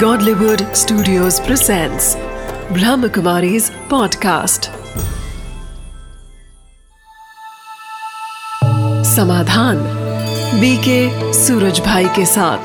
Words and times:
Godlywood 0.00 0.62
Studios 0.76 1.36
presents 1.40 2.06
Brahmakumari's 2.70 3.68
podcast. 3.88 4.66
समाधान 9.04 9.78
BK 10.60 11.32
Suraj 11.32 11.80
भाई 11.80 12.04
के 12.04 12.26
साथ। 12.26 12.58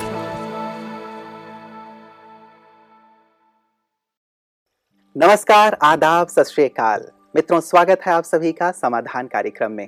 नमस्कार, 5.18 5.77
आदाब, 5.84 6.27
सत 6.27 6.44
श्रीकाल 6.44 7.08
मित्रों, 7.36 7.59
स्वागत 7.59 8.02
है 8.08 8.13
आप 8.13 8.23
सभी 8.23 8.52
का 8.52 8.72
समाधान 8.72 9.27
कार्यक्रम 9.27 9.72
में। 9.72 9.88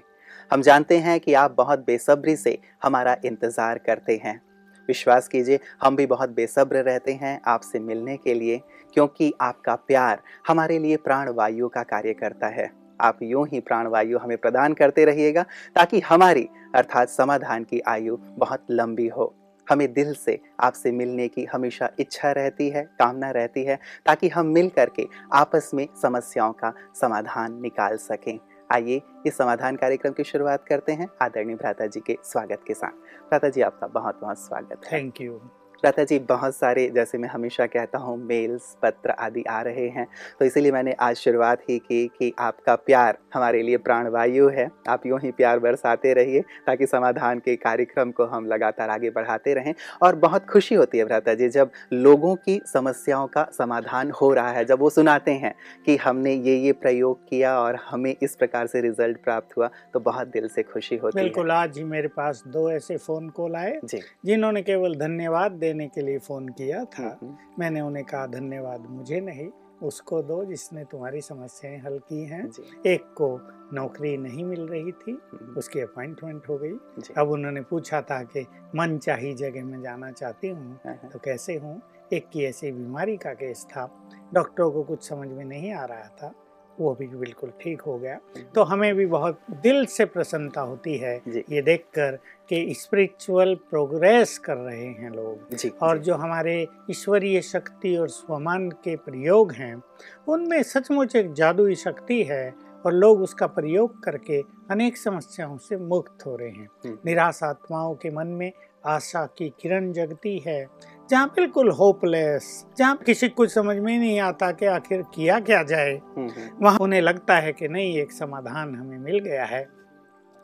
हम 0.53 0.61
जानते 0.61 0.99
हैं 0.99 1.19
कि 1.19 1.33
आप 1.33 1.55
बहुत 1.57 1.79
बेसब्री 1.79 2.35
से 2.35 2.57
हमारा 2.83 3.17
इंतज़ार 3.25 3.77
करते 3.77 4.21
हैं। 4.25 4.52
विश्वास 4.87 5.27
कीजिए, 5.27 5.59
हम 5.83 5.95
भी 5.95 6.05
बहुत 6.05 6.29
बेसब्र 6.29 6.77
रहते 6.77 7.13
हैं 7.13 7.41
आपसे 7.47 7.79
मिलने 7.79 8.17
के 8.17 8.33
लिए, 8.33 8.61
क्योंकि 8.93 9.33
आपका 9.41 9.75
प्यार 9.75 10.21
हमारे 10.47 10.79
लिए 10.79 10.97
प्राण 10.97 11.29
वायु 11.29 11.67
का 11.67 11.83
कार्य 11.83 12.13
करता 12.13 12.47
है। 12.47 12.71
आप 13.01 13.19
यूँ 13.23 13.47
ही 13.47 13.59
प्राण 13.59 13.87
वायु 13.87 14.17
हमें 14.17 14.37
प्रदान 14.37 14.73
करते 14.73 15.05
रहिएगा, 15.05 15.43
ताकि 15.75 15.99
हमारी, 15.99 16.49
अर्थात 16.75 17.09
समाधान 17.09 17.63
की 17.63 17.79
आयु 17.79 18.17
बहुत 18.17 18.65
लंबी 18.71 19.07
हो। 19.07 19.35
हमें 19.69 19.93
दिल 19.93 20.13
से 20.13 20.39
आपसे 20.59 20.91
मिलने 20.91 21.27
की 21.27 21.45
हमेशा 21.45 21.89
इच्छा 21.99 22.31
रहती 22.31 22.69
है, 22.69 22.83
कामना 22.83 23.31
रहती 23.31 23.63
है, 23.63 23.79
ताकि 24.05 24.27
हम 24.27 24.45
मिल 24.45 24.69
करके 24.69 25.07
आपस 25.33 25.71
में 25.73 25.87
समस्याओं 26.01 26.53
का 26.53 26.73
समाधान 27.01 27.61
निकाल 27.61 27.97
सकें। 27.97 28.39
आइए 28.73 29.01
इस 29.25 29.37
समाधान 29.37 29.75
कार्यक्रम 29.75 30.11
की 30.11 30.23
शुरुआत 30.23 30.63
करते 30.67 30.91
हैं। 30.91 31.07
आदरणीय 31.21 31.55
भ्राता 31.55 31.85
जी 31.85 31.99
के 31.99 32.17
स्वागत 32.23 32.61
के 32.67 32.73
साथ। 32.73 32.91
भ्राता 33.29 33.49
जी, 33.49 33.61
आपका 33.61 33.87
बहुत 33.87 34.19
बहुत 34.21 34.39
स्वागत 34.39 34.81
थैंक 34.91 35.21
यू 35.21 35.39
लता 35.85 36.03
जी 36.03 36.17
बहुत 36.19 36.55
सारे 36.55 36.87
जैसे 36.89 37.17
मैं 37.17 37.29
हमेशा 37.29 37.65
कहता 37.65 37.97
हूँ 37.97 38.17
मेल्स 38.17 38.75
पत्र 38.81 39.11
आदि 39.11 39.43
आ 39.43 39.61
रहे 39.61 39.87
हैं। 39.87 40.05
तो 40.39 40.45
इसीलिए 40.45 40.71
मैंने 40.71 40.91
आज 40.99 41.15
शुरुआत 41.15 41.61
ही 41.69 41.77
की 41.79 42.05
कि 42.19 42.31
आपका 42.39 42.75
प्यार 42.75 43.17
हमारे 43.33 43.61
लिए 43.63 43.77
प्राणवायु 43.77 44.47
है। 44.49 44.69
आप 44.89 45.05
यूँ 45.05 45.19
ही 45.19 45.31
प्यार 45.31 45.59
बरसाते 45.59 46.13
रहिए 46.13 46.41
ताकि 46.67 46.85
समाधान 46.85 47.39
के 47.39 47.55
कार्यक्रम 47.55 48.11
को 48.11 48.25
हम 48.25 48.45
लगातार 48.45 48.89
आगे 48.89 49.09
बढ़ाते 49.09 49.53
रहें। 49.53 49.73
और 50.03 50.15
बहुत 50.15 50.45
खुशी 50.45 50.75
होती 50.75 50.97
है 50.97 51.05
भ्राता 51.05 51.33
जी 51.33 51.49
जब 51.49 51.71
लोगों 51.93 52.35
की 52.35 52.59
समस्याओं 52.65 53.27
का 53.27 53.47
समाधान 53.51 54.11
हो 54.11 54.33
रहा 54.33 54.51
है 54.51 54.65
जब 54.65 54.79
वो 54.79 54.89
सुनाते 54.89 55.31
हैं 55.33 55.53
कि 55.85 55.97
हमने 55.97 56.33
ये 56.33 56.55
ये 56.57 56.71
प्रयोग 56.73 57.27
किया 57.29 57.57
और 57.59 57.79
हमें 57.89 58.15
इस 58.21 58.35
प्रकार 58.35 58.67
से 58.67 58.81
रिज़ल्ट 58.81 59.17
प्राप्त 59.23 59.57
हुआ 59.57 59.69
तो 59.93 59.99
बहुत 60.01 60.27
दिल 60.27 60.47
से 60.47 60.63
खुशी 60.63 60.95
होती 60.95 61.19
है। 61.19 61.23
बिल्कुल 61.23 61.51
आज 61.51 61.77
ही 61.77 61.83
मेरे 61.83 62.07
पास 62.07 62.43
दो 62.47 62.69
ऐसे 62.71 62.97
फ़ोन 62.97 63.29
कॉल 63.29 63.55
आए 63.55 63.79
जी। 63.85 63.99
जिन्होंने 64.25 64.61
केवल 64.61 64.95
धन्यवाद 64.95 65.51
देने 65.53 65.71
के 65.73 66.01
लिए 66.01 66.17
फ़ोन 66.17 66.49
किया 66.49 66.85
था। 66.85 67.19
हम्म, 67.21 67.37
मैंने 67.59 67.81
उन्हें 67.81 68.05
कहा 68.05 68.27
धन्यवाद 68.27 68.81
मुझे 68.81 69.21
नहीं। 69.21 69.49
उसको 69.83 70.21
दो 70.21 70.45
जिसने 70.45 70.83
तुम्हारी 70.83 71.21
समस्याएँ 71.21 71.79
हल 71.79 71.99
की 71.99 72.25
हैं। 72.25 72.51
एक 72.85 73.03
को 73.03 73.41
नौकरी 73.73 74.17
नहीं 74.17 74.43
मिल 74.43 74.67
रही 74.67 74.91
थी 74.91 75.11
हम्म, 75.11 75.55
उसकी 75.57 75.79
अपॉइंटमेंट 75.79 76.49
हो 76.49 76.57
गई। 76.57 76.73
अब 77.17 77.29
उन्होंने 77.29 77.61
पूछा 77.61 78.01
था 78.01 78.23
कि 78.23 78.47
मन 78.75 78.97
चाही 78.97 79.33
जगह 79.33 79.65
में 79.65 79.81
जाना 79.81 80.11
चाहती 80.11 80.47
हूँ 80.47 80.79
हाँ, 80.85 80.93
हाँ, 80.93 81.11
तो 81.11 81.19
कैसे 81.19 81.57
हूँ? 81.57 81.81
एक 82.13 82.29
की 82.29 82.43
ऐसी 82.43 82.71
बीमारी 82.71 83.17
का 83.17 83.33
केस 83.33 83.65
था। 83.65 84.09
डॉक्टरों 84.33 84.71
को 84.71 84.83
कुछ 84.83 85.09
समझ 85.09 85.27
में 85.27 85.45
नहीं 85.45 85.73
आ 85.73 85.85
रहा 85.85 86.07
था। 86.07 86.33
वो 86.79 86.95
भी 86.95 87.07
बिल्कुल 87.07 87.51
ठीक 87.61 87.81
हो 87.81 87.99
गया। 87.99 88.19
तो 88.55 88.63
हमें 88.63 88.95
भी 88.95 89.05
बहुत 89.05 89.39
दिल 89.51 89.85
से 89.85 90.05
प्रसन्नता 90.05 90.61
होती 90.61 90.97
है 90.97 91.21
ये 91.27 91.61
देखकर 91.61 92.19
कि 92.49 92.73
स्पिरिचुअल 92.73 93.55
प्रोग्रेस 93.55 94.37
कर 94.37 94.57
रहे 94.57 94.85
हैं 94.85 95.09
लोग। 95.09 95.55
जी 95.55 95.69
और 95.69 95.97
जी, 95.97 96.03
जो 96.03 96.15
हमारे 96.15 96.67
ईश्वरीय 96.91 97.41
शक्ति 97.41 97.97
और 97.97 98.09
स्वमान 98.09 98.69
के 98.69 98.95
प्रयोग 98.95 99.51
हैं 99.51 99.83
उनमें 100.27 100.63
सचमुच 100.63 101.15
एक 101.15 101.33
जादुई 101.33 101.75
शक्ति 101.75 102.23
है 102.23 102.53
और 102.85 102.93
लोग 102.93 103.21
उसका 103.21 103.47
प्रयोग 103.47 104.03
करके 104.03 104.41
अनेक 104.71 104.97
समस्याओं 104.97 105.57
से 105.57 105.77
मुक्त 105.77 106.25
हो 106.25 106.35
रहे 106.35 106.49
हैं। 106.49 106.67
हम्म। 106.85 106.97
निराश 107.05 107.39
आत्माओं 107.43 107.95
के 107.95 108.09
मन 108.09 108.27
में 108.27 108.51
आशा 108.85 109.25
की 109.25 109.53
किरण 109.61 109.91
जगती 109.91 110.37
है। 110.47 110.67
जहाँ 111.13 111.27
बिल्कुल 111.35 111.69
होपलेस 111.71 112.45
जहाँ 112.77 112.95
किसी 113.05 113.27
को 113.29 113.45
समझ 113.47 113.75
में 113.77 113.97
नहीं 113.97 114.19
आता 114.19 114.51
कि 114.51 114.65
आखिर 114.65 115.01
किया 115.15 115.39
क्या 115.39 115.61
जाए। 115.63 115.91
हम्म, 115.93 116.27
हम्म, 116.27 116.65
वहाँ 116.65 116.77
उन्हें 116.81 117.01
लगता 117.01 117.35
है 117.37 117.51
कि 117.53 117.67
नहीं 117.67 117.97
एक 117.97 118.11
समाधान 118.11 118.75
हमें 118.75 118.97
मिल 118.97 119.19
गया 119.19 119.45
है। 119.45 119.61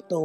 तो 0.10 0.20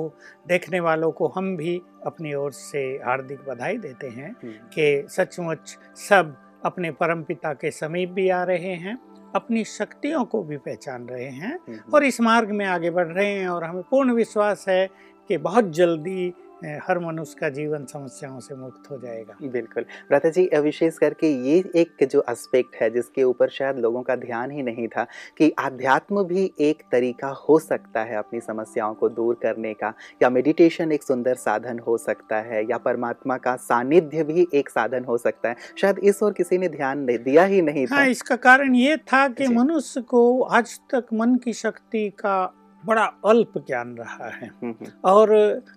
देखने 0.48 0.80
वालों 0.80 1.10
को 1.12 1.28
हम 1.28 1.56
भी 1.56 1.80
अपनी 2.06 2.34
ओर 2.34 2.52
से 2.52 2.82
हार्दिक 3.04 3.38
बधाई 3.48 3.78
देते 3.78 4.08
हैं 4.08 4.30
हम्म, 4.42 4.52
कि 4.74 5.06
सचमुच 5.08 5.76
सब 6.08 6.36
अपने 6.64 6.90
परम 6.90 7.22
पिता 7.22 7.52
के 7.54 7.70
समीप 7.70 8.10
भी 8.10 8.28
आ 8.28 8.42
रहे 8.44 8.74
हैं 8.84 8.98
अपनी 9.36 9.64
शक्तियों 9.64 10.24
को 10.24 10.42
भी 10.42 10.56
पहचान 10.56 11.06
रहे 11.08 11.30
हैं 11.30 11.58
और 11.94 12.04
इस 12.04 12.20
मार्ग 12.20 12.50
में 12.50 12.66
आगे 12.66 12.90
बढ़ 12.90 13.08
रहे 13.08 13.32
हैं 13.32 13.48
और 13.48 13.64
हमें 13.64 13.82
पूर्ण 13.90 14.12
विश्वास 14.12 14.64
है 14.68 14.86
कि 15.30 15.36
बहुत 15.38 15.70
जल्दी 15.70 16.32
हर 16.80 16.98
मनुष्य 16.98 17.36
का 17.40 17.48
जीवन 17.48 17.84
समस्याओं 17.84 18.38
से 18.40 18.54
मुक्त 18.54 18.90
हो 18.90 18.98
जाएगा। 18.98 19.36
बिल्कुल। 19.42 19.82
भ्राता 20.08 20.28
जी 20.28 20.48
विशेष 20.54 20.98
करके 20.98 21.28
ये 21.48 21.56
एक 21.76 22.06
जो 22.06 22.24
एस्पेक्ट 22.30 22.76
है 22.82 22.88
जिसके 22.90 23.22
ऊपर 23.22 23.48
शायद 23.48 23.78
लोगों 23.78 24.02
का 24.02 24.16
ध्यान 24.16 24.50
ही 24.50 24.62
नहीं 24.62 24.88
था 24.88 25.06
कि 25.38 25.52
आध्यात्म 25.58 26.22
भी 26.24 26.50
एक 26.60 26.82
तरीका 26.92 27.28
हो 27.40 27.58
सकता 27.58 28.00
है 28.00 28.16
अपनी 28.16 28.40
समस्याओं 28.40 28.94
को 28.94 29.08
दूर 29.08 29.38
करने 29.42 29.74
का 29.74 29.92
या 30.22 30.30
मेडिटेशन 30.30 30.92
एक 30.92 31.02
सुंदर 31.02 31.34
साधन 31.34 31.78
हो 31.78 31.98
सकता 31.98 32.40
है 32.40 32.64
या 32.70 32.78
परमात्मा 32.78 33.36
का 33.36 33.56
सानिध्य 33.56 34.24
भी 34.24 34.46
एक 34.54 34.70
साधन 34.70 35.04
हो 35.04 35.18
सकता 35.18 35.48
है। 35.48 35.56
शायद 35.80 35.98
इस 35.98 36.22
ओर 36.22 36.32
किसी 36.32 36.58
ने 36.58 36.68
ध्यान 36.68 37.06
दिया 37.06 37.44
ही 37.44 37.62
नहीं 37.62 37.86
था। 37.86 37.96
हाँ 37.96 38.06
इसका 38.06 38.36
कारण 38.36 38.74
ये 38.74 38.96
था 38.96 39.26
कि 39.28 39.48
मनुष्य 39.48 40.00
को 40.00 40.42
आज 40.42 40.78
तक 40.90 41.06
मन 41.14 41.36
की 41.36 41.52
शक्ति 41.52 42.08
का 42.10 42.44
बड़ा 42.84 43.04
अल्प 43.26 43.52
ज्ञान 43.58 43.94
रहा 43.96 44.28
है। 44.30 44.46
हम्म, 44.46 44.70
हम्म, 44.70 44.90
और 45.04 45.30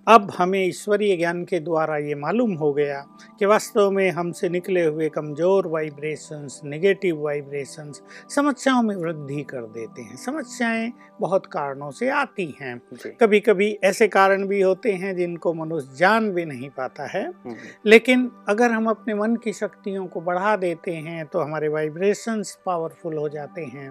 अब 0.07 0.31
हमें 0.37 0.59
ईश्वरीय 0.65 1.15
ज्ञान 1.17 1.43
के 1.45 1.59
द्वारा 1.59 1.97
ये 1.97 2.15
मालूम 2.15 2.53
हो 2.53 2.71
गया 2.73 2.99
कि 3.39 3.45
वास्तव 3.45 3.91
में 3.91 4.09
हमसे 4.11 4.49
निकले 4.49 4.85
हुए 4.85 5.09
कमज़ोर 5.09 5.67
वाइब्रेशंस 5.67 6.59
नेगेटिव 6.65 7.21
वाइब्रेशंस 7.23 8.01
समस्याओं 8.35 8.81
में 8.83 8.95
वृद्धि 8.95 9.43
कर 9.43 9.61
देते 9.61 10.01
हैं। 10.01 10.15
समस्याएँ 10.15 10.91
बहुत 11.21 11.45
कारणों 11.45 11.91
से 11.91 12.09
आती 12.09 12.53
हैं। 12.61 12.77
कभी 13.21 13.39
कभी 13.39 13.71
ऐसे 13.83 14.07
कारण 14.07 14.45
भी 14.47 14.61
होते 14.61 14.91
हैं 14.93 15.15
जिनको 15.15 15.53
मनुष्य 15.53 15.95
जान 15.97 16.31
भी 16.31 16.45
नहीं 16.45 16.69
पाता 16.69 17.07
है। 17.07 17.25
हम्म, 17.25 17.55
लेकिन 17.85 18.29
अगर 18.49 18.71
हम 18.71 18.89
अपने 18.89 19.13
मन 19.13 19.35
की 19.35 19.53
शक्तियों 19.53 20.05
को 20.07 20.21
बढ़ा 20.21 20.55
देते 20.55 20.93
हैं 20.93 21.25
तो 21.25 21.39
हमारे 21.39 21.67
वाइब्रेशंस 21.67 22.57
पावरफुल 22.65 23.17
हो 23.17 23.29
जाते 23.29 23.63
हैं। 23.65 23.89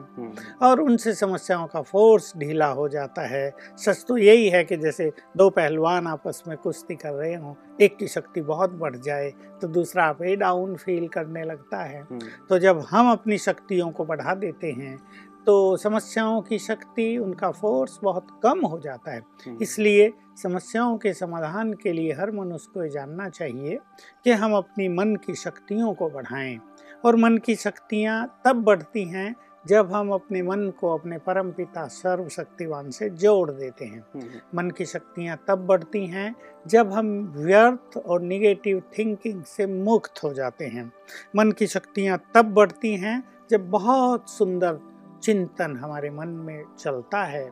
और 0.62 0.80
उनसे 0.80 1.14
समस्याओं 1.14 1.66
का 1.66 1.82
फोर्स 1.82 2.32
ढीला 2.36 2.66
हो 2.68 2.88
जाता 2.88 3.04
है। 3.22 3.52
सच 3.78 4.04
तो 4.08 4.16
यही 4.16 4.48
है 4.48 4.64
कि 4.64 4.76
जैसे 4.76 5.10
दो 5.36 5.48
पहलवान 5.50 6.06
आपस 6.06 6.42
में 6.48 6.56
कुश्ती 6.56 6.94
कर 6.94 7.12
रहे 7.12 7.34
हों 7.34 7.54
एक 7.80 7.96
की 7.96 8.08
शक्ति 8.08 8.40
बहुत 8.42 8.70
बढ़ 8.72 8.96
जाए 8.96 9.30
तो 9.60 9.68
दूसरा 9.68 10.04
आप 10.04 10.18
ही 10.22 10.36
डाउन 10.36 10.74
फील 10.76 11.08
करने 11.08 11.44
लगता 11.44 11.82
है। 11.82 12.02
हम्म, 12.02 12.20
तो 12.48 12.58
जब 12.58 12.84
हम 12.90 13.10
अपनी 13.12 13.38
शक्तियों 13.38 13.90
को 13.90 14.04
बढ़ा 14.04 14.34
देते 14.34 14.72
हैं 14.72 14.98
तो 15.46 15.76
समस्याओं 15.76 16.40
की 16.42 16.58
शक्ति 16.58 17.16
उनका 17.18 17.50
फोर्स 17.50 17.98
बहुत 18.02 18.26
कम 18.42 18.60
हो 18.60 18.78
जाता 18.78 19.12
है। 19.12 19.20
हम्म, 19.46 19.58
इसलिए 19.62 20.12
समस्याओं 20.42 20.96
के 20.98 21.12
समाधान 21.12 21.72
के 21.72 21.92
लिए 21.92 22.12
हर 22.12 22.30
मनुष्य 22.30 22.70
को 22.74 22.82
ये 22.82 22.88
जानना 22.90 23.28
चाहिए 23.28 23.78
कि 24.24 24.32
हम 24.32 24.54
अपनी 24.54 24.88
मन 24.88 25.14
की 25.16 25.34
शक्तियों 25.34 25.94
को 25.94 26.08
बढ़ाएँ। 26.10 26.58
और 27.04 27.16
मन 27.16 27.36
की 27.38 27.54
शक्तियाँ 27.54 28.42
तब 28.44 28.62
बढ़ती 28.62 29.04
हैं 29.04 29.34
जब 29.66 29.92
हम 29.92 30.10
अपने 30.10 30.42
मन 30.42 30.72
को 30.80 30.98
अपने 30.98 31.18
परम 31.18 31.50
पिता 31.52 31.86
सर्वशक्तिवान 31.86 32.90
से 32.90 33.10
जोड़ 33.10 33.50
देते 33.50 33.84
हैं 33.84 34.04
हम्म, 34.14 34.40
मन 34.54 34.70
की 34.70 34.84
शक्तियाँ 34.84 35.44
तब 35.48 35.66
बढ़ती 35.66 36.06
हैं 36.06 36.34
जब 36.66 36.92
हम 36.92 37.34
व्यर्थ 37.36 37.96
और 37.96 38.22
निगेटिव 38.22 38.82
थिंकिंग 38.98 39.42
से 39.42 39.66
मुक्त 39.66 40.22
हो 40.24 40.32
जाते 40.34 40.64
हैं। 40.64 40.92
मन 41.36 41.52
की 41.52 41.66
शक्तियाँ 41.66 42.18
तब 42.34 42.44
बढ़ती 42.44 42.96
हैं 42.96 43.22
जब 43.50 43.70
बहुत 43.70 44.30
सुंदर 44.30 44.78
चिंतन 45.22 45.76
हमारे 45.76 46.10
मन 46.10 46.28
में 46.28 46.64
चलता 46.78 47.24
है। 47.24 47.50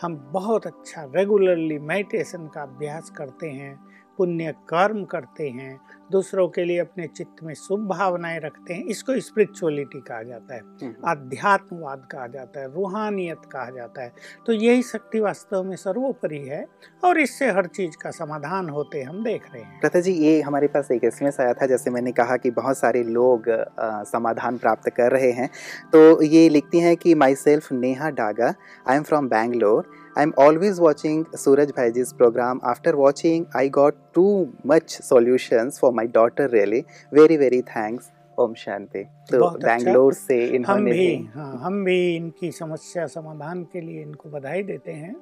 हम 0.00 0.16
बहुत 0.32 0.66
अच्छा 0.66 1.04
रेगुलरली 1.16 1.78
मेडिटेशन 1.78 2.46
का 2.46 2.62
अभ्यास 2.62 3.10
करते 3.10 3.50
हैं 3.50 3.86
पुण्य 4.18 4.54
कर्म 4.68 5.04
करते 5.04 5.48
हैं 5.48 5.80
दूसरों 6.12 6.48
के 6.48 6.64
लिए 6.64 6.78
अपने 6.78 7.06
चित्त 7.06 7.42
में 7.42 7.54
शुभ 7.54 7.86
भावनाएँ 7.88 8.40
रखते 8.40 8.74
हैं 8.74 8.84
इसको 8.84 9.20
स्पिरिचुअलिटी 9.20 10.00
कहा 10.00 10.22
जाता 10.22 10.54
है 10.54 10.60
हम्म, 10.60 10.94
आध्यात्मवाद 11.08 12.06
कहा 12.12 12.26
जाता 12.26 12.60
है 12.60 12.74
रूहानियत 12.74 13.38
कहा 13.52 13.70
जाता 13.70 14.02
है। 14.02 14.12
तो 14.46 14.52
यही 14.52 14.82
शक्ति 14.82 15.20
वास्तव 15.20 15.62
में 15.62 15.76
सर्वोपरि 15.76 16.38
है 16.38 16.66
और 17.04 17.20
इससे 17.20 17.50
हर 17.50 17.66
चीज़ 17.66 17.96
का 17.96 18.10
समाधान 18.10 18.68
होते 18.68 19.02
हम 19.02 19.24
देख 19.24 19.42
रहे 19.54 19.62
हैं। 19.62 19.80
प्रथा 19.80 20.00
जी 20.00 20.12
ये 20.12 20.40
हमारे 20.40 20.66
पास 20.66 20.90
एक 20.90 21.04
एसएमएस 21.04 21.40
आया 21.40 21.52
था 21.52 21.66
जैसे 21.66 21.90
मैंने 21.90 22.12
कहा 22.12 22.36
कि 22.36 22.50
बहुत 22.50 22.78
सारे 22.78 23.02
लोग 23.02 23.48
अ, 23.48 23.66
समाधान 24.02 24.58
प्राप्त 24.58 24.90
कर 24.90 25.12
रहे 25.12 25.32
हैं। 25.32 25.50
तो 25.92 26.22
ये 26.22 26.48
लिखती 26.48 26.80
हैं 26.80 26.96
कि 26.96 27.14
my 27.14 27.34
self 27.34 27.72
Neha 27.72 28.10
Daga 28.10 28.54
I 28.88 28.96
am 28.96 29.02
from 29.02 29.28
Bangalore 29.28 29.90
I 30.18 30.22
am 30.22 30.32
always 30.38 30.78
watching 30.80 31.24
Suraj 31.34 31.70
भाईजी's 31.70 32.12
program. 32.20 32.60
After 32.70 32.92
watching 33.00 33.42
i 33.60 33.68
got 33.68 33.96
too 34.14 34.46
much 34.70 34.94
solutions 35.08 35.78
for 35.80 35.90
my 35.98 36.06
daughter 36.18 36.48
really. 36.48 36.84
Very 37.12 37.36
very 37.46 37.62
thanks 37.72 38.12
ओम 38.38 38.54
शांति 38.54 39.02
तो 39.30 39.38
बहुत 39.40 39.64
अच्छा। 39.64 39.66
बैंगलोर 39.68 40.14
से 40.14 40.36
हम 40.66 40.84
भी 40.84 41.04
हाँ 41.34 41.52
हम 41.62 41.84
भी 41.84 41.94
इनकी 42.16 42.50
समस्या 42.52 43.06
समाधान 43.06 43.62
के 43.72 43.80
लिए 43.80 44.02
इनको 44.02 44.30
बधाई 44.30 44.62
देते 44.62 44.92
हैं। 44.92 45.14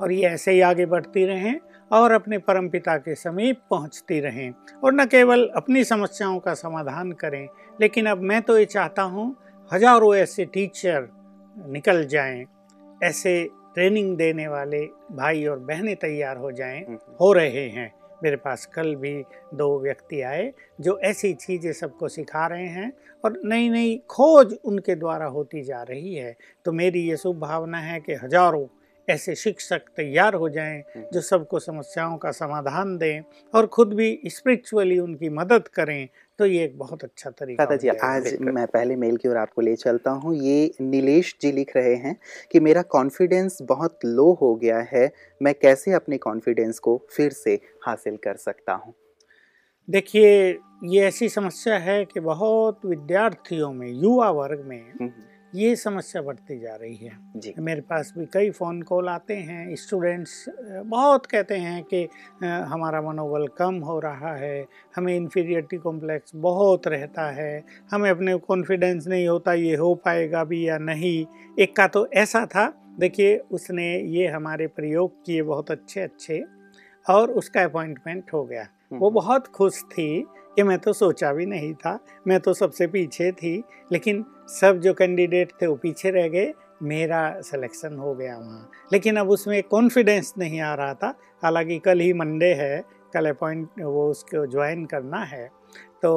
और 0.00 0.12
ये 0.12 0.26
ऐसे 0.28 0.52
ही 0.52 0.60
आगे 0.60 0.86
बढ़ती 0.86 1.24
रहें 1.26 1.54
और 1.90 2.12
अपने 2.12 2.38
परमपिता 2.48 2.96
के 2.96 3.14
समीप 3.14 3.60
पहुँचती 3.70 4.20
रहें 4.20 4.52
और 4.84 4.92
न 4.94 5.06
केवल 5.06 5.46
अपनी 5.56 5.84
समस्याओं 5.84 6.38
का 6.38 6.54
समाधान 6.54 7.12
करें 7.22 7.46
लेकिन 7.80 8.06
अब 8.06 8.22
मैं 8.22 8.42
तो 8.42 8.58
ये 8.58 8.64
चाहता 8.64 9.02
हूँ 9.02 9.34
हज़ारों 9.72 10.14
ऐसे 10.16 10.44
टीचर 10.54 11.08
निकल 11.56 12.06
जाएँ 12.06 12.44
ऐसे 13.02 13.32
ट्रेनिंग 13.74 14.16
देने 14.16 14.48
वाले 14.48 14.84
भाई 15.12 15.44
और 15.46 15.58
बहनें 15.58 15.96
तैयार 15.96 16.36
हो 16.36 16.52
जाएँ 16.52 16.84
हम्म, 16.84 16.98
हो 17.20 17.32
रहे 17.32 17.68
हैं। 17.68 17.90
मेरे 18.24 18.36
पास 18.36 18.66
कल 18.66 18.94
भी 18.96 19.14
दो 19.54 19.78
व्यक्ति 19.80 20.20
आए 20.22 20.52
जो 20.80 20.98
ऐसी 20.98 21.32
चीज़ें 21.34 21.72
सबको 21.72 22.08
सिखा 22.08 22.46
रहे 22.46 22.66
हैं 22.68 22.92
और 23.24 23.40
नई 23.44 23.68
नई 23.68 23.96
खोज 24.08 24.56
उनके 24.64 24.94
द्वारा 24.94 25.26
होती 25.26 25.62
जा 25.62 25.82
रही 25.82 26.14
है। 26.14 26.36
तो 26.64 26.72
मेरी 26.72 27.00
ये 27.00 27.16
शुभ 27.16 27.38
भावना 27.40 27.78
है 27.78 28.00
कि 28.00 28.14
हज़ारों 28.14 28.66
ऐसे 29.10 29.34
शिक्षक 29.34 29.80
तैयार 29.96 30.34
हो 30.34 30.48
जाएँ 30.48 30.82
जो 31.12 31.20
सबको 31.20 31.58
समस्याओं 31.58 32.16
का 32.16 32.30
समाधान 32.30 32.96
दें 32.98 33.22
और 33.54 33.66
खुद 33.66 33.92
भी 33.94 34.20
स्पिरिचुअली 34.26 34.98
उनकी 34.98 35.28
मदद 35.28 35.68
करें 35.68 36.08
तो 36.38 36.46
ये 36.46 36.64
एक 36.64 36.78
बहुत 36.78 37.04
अच्छा 37.04 37.30
तरीका 37.30 37.64
दादा 37.64 37.76
जी 37.76 37.88
आज 37.88 38.36
मैं 38.40 38.66
पहले 38.66 38.96
मेल 38.96 39.16
की 39.16 39.28
ओर 39.28 39.36
आपको 39.36 39.62
ले 39.62 39.76
चलता 39.76 40.10
हूँ। 40.10 40.34
ये 40.36 40.70
नीलेश 40.80 41.36
जी 41.42 41.52
लिख 41.52 41.76
रहे 41.76 41.94
हैं 41.94 42.16
कि 42.52 42.60
मेरा 42.60 42.82
कॉन्फिडेंस 42.82 43.58
बहुत 43.62 43.98
लो 44.04 44.32
हो 44.32 44.54
गया 44.54 44.78
है 44.92 45.12
मैं 45.42 45.54
कैसे 45.54 45.92
अपने 45.92 46.18
कॉन्फिडेंस 46.18 46.78
को 46.78 47.06
फिर 47.10 47.30
से 47.32 47.60
हासिल 47.86 48.16
कर 48.16 48.36
सकता 48.36 48.72
हूँ? 48.72 48.94
देखिए 49.90 50.58
ये 50.84 51.00
ऐसी 51.00 51.28
समस्या 51.28 51.78
है 51.78 52.04
कि 52.04 52.20
बहुत 52.20 52.80
विद्यार्थियों 52.86 53.72
में 53.72 53.88
युवा 53.92 54.30
वर्ग 54.30 54.64
में 54.66 54.92
हम्म, 55.00 55.10
ये 55.54 55.76
समस्या 55.76 56.20
बढ़ती 56.22 56.58
जा 56.60 56.74
रही 56.74 56.96
है। 56.96 57.18
जी। 57.36 57.54
मेरे 57.58 57.80
पास 57.80 58.12
भी 58.18 58.26
कई 58.32 58.50
फ़ोन 58.50 58.82
कॉल 58.82 59.08
आते 59.08 59.34
हैं 59.34 59.74
स्टूडेंट्स 59.76 60.44
बहुत 60.86 61.26
कहते 61.26 61.54
हैं 61.54 61.82
कि 61.84 62.02
हमारा 62.44 63.00
मनोबल 63.02 63.46
कम 63.58 63.74
हो 63.74 63.98
रहा 64.00 64.34
है 64.36 64.66
हमें 64.96 65.14
इन्फीरियरिटी 65.16 65.76
कॉम्प्लेक्स 65.76 66.32
बहुत 66.36 66.88
रहता 66.88 67.30
है 67.30 67.64
हमें 67.90 68.10
अपने 68.10 68.34
कॉन्फिडेंस 68.34 69.06
नहीं 69.06 69.28
होता 69.28 69.52
ये 69.52 69.76
हो 69.76 69.94
पाएगा 69.94 70.44
भी 70.44 70.68
या 70.68 70.78
नहीं? 70.78 71.26
एक 71.58 71.76
का 71.76 71.86
तो 71.86 72.06
ऐसा 72.14 72.46
था 72.46 72.68
देखिए 73.00 73.36
उसने 73.50 73.88
ये 74.00 74.26
हमारे 74.26 74.66
प्रयोग 74.66 75.24
किए 75.26 75.42
बहुत 75.42 75.70
अच्छे 75.70 76.00
अच्छे 76.00 76.44
और 77.10 77.30
उसका 77.30 77.62
अपॉइंटमेंट 77.64 78.32
हो 78.32 78.44
गया। 78.44 78.66
वो 78.92 79.06
हम्म, 79.06 79.14
बहुत 79.14 79.46
खुश 79.46 79.82
थी 79.82 80.24
कि 80.58 80.62
मैं 80.62 80.78
तो 80.78 80.92
सोचा 80.92 81.32
भी 81.32 81.46
नहीं 81.46 81.74
था, 81.74 82.00
मैं 82.26 82.40
तो 82.40 82.54
सबसे 82.54 82.86
पीछे 82.86 83.32
थी, 83.32 83.64
लेकिन 83.92 84.24
सब 84.48 84.80
जो 84.80 84.94
कैंडिडेट 84.94 85.52
थे 85.62 85.66
वो 85.66 85.74
पीछे 85.74 86.10
रह 86.10 86.28
गए, 86.28 86.54
मेरा 86.82 87.40
सिलेक्शन 87.40 87.96
हो 87.96 88.14
गया 88.14 88.36
वहाँ। 88.36 88.70
लेकिन 88.92 89.16
अब 89.16 89.30
उसमें 89.30 89.62
कॉन्फिडेंस 89.62 90.34
नहीं 90.38 90.60
आ 90.60 90.74
रहा 90.74 90.94
था, 90.94 91.14
हालाँकि 91.42 91.78
कल 91.78 92.00
ही 92.00 92.12
मंडे 92.12 92.54
है, 92.54 92.84
कल 93.14 93.26
अपॉइंट 93.26 93.68
वो 93.80 94.10
उसको 94.10 94.46
ज्वाइन 94.46 94.84
करना 94.86 95.18
है। 95.18 95.50
तो 96.02 96.10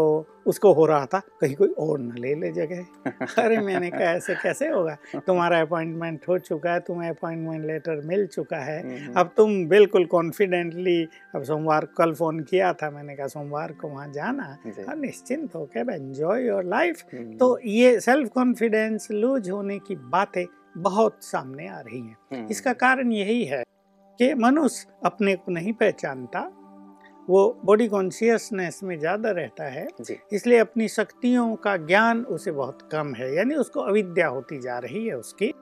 उसको 0.48 0.74
हो 0.74 0.86
रहा 0.86 1.06
था 1.06 1.20
कहीं 1.42 1.56
कोई 1.56 1.68
और 1.80 2.00
न 2.00 2.16
ले 2.18 2.34
ले 2.36 2.52
जगह। 2.52 3.06
अरे 3.44 3.58
मैंने 3.58 3.90
कहा 3.90 4.12
ऐसे 4.12 4.36
कैसे 4.36 4.68
होगा? 4.68 4.96
तुम्हारा 5.28 5.62
अपॉइंटमेंट 5.62 6.28
हो 6.28 6.38
चुका 6.40 6.74
है 6.74 6.80
तुम्हें 6.80 7.10
अपॉइंटमेंट 7.10 7.66
लेटर 7.66 8.02
मिल 8.06 8.26
चुका 8.28 8.58
है। 8.58 8.80
हम्म, 8.82 9.14
अब 9.20 9.34
तुम 9.38 9.66
बिल्कुल 9.70 10.06
कॉन्फिडेंटली 10.06 11.04
अब 11.36 11.44
सोमवार 11.44 11.86
कल 11.98 12.14
फ़ोन 12.14 12.40
किया 12.40 12.72
था 12.74 12.90
मैंने 12.92 13.16
कहा 13.16 13.28
सोमवार 13.28 13.72
को 13.72 13.88
वहाँ 13.88 14.12
जाना 14.14 14.58
और 14.90 14.96
निश्चिंत 14.96 15.56
होकर 15.56 15.94
एंजॉय 15.94 16.46
योर 16.48 16.64
लाइफ 16.66 17.04
हम्म, 17.14 17.38
तो 17.38 17.60
ये 17.66 18.00
सेल्फ 18.00 18.30
कॉन्फिडेंस 18.30 19.08
लूज 19.12 19.50
होने 19.50 19.80
की 19.80 19.96
बातें 19.96 20.46
बहुत 20.78 21.24
सामने 21.24 21.68
आ 21.68 21.80
रही 21.80 22.00
हैं। 22.00 22.18
हम्म, 22.34 22.48
इसका 22.52 22.74
कारण 22.74 23.12
यही 23.12 23.44
है 23.46 23.64
कि 24.20 24.34
मनुष्य 24.34 24.88
अपने 25.06 25.36
को 25.36 25.52
नहीं 25.52 25.74
पहचानता 25.74 26.40
वो 27.30 27.62
बॉडी 27.66 27.88
कॉन्शियसनेस 27.88 28.80
में 28.84 29.00
ज़्यादा 29.00 29.32
रहता 29.32 29.64
है 29.64 29.88
इसलिए 30.34 30.58
अपनी 30.58 30.88
शक्तियों 30.88 31.56
का 31.56 31.78
ज्ञान 31.78 32.26
उसे 32.26 32.52
बहुत 32.52 32.90
कम 32.92 33.14
है 33.14 33.36
यानी 33.36 33.56
उसको 33.56 33.80
अविद्या 33.80 34.28
होती 34.28 34.60
जा 34.62 34.78
रही 34.80 35.08
है 35.08 35.14
उसकी। 35.14 35.54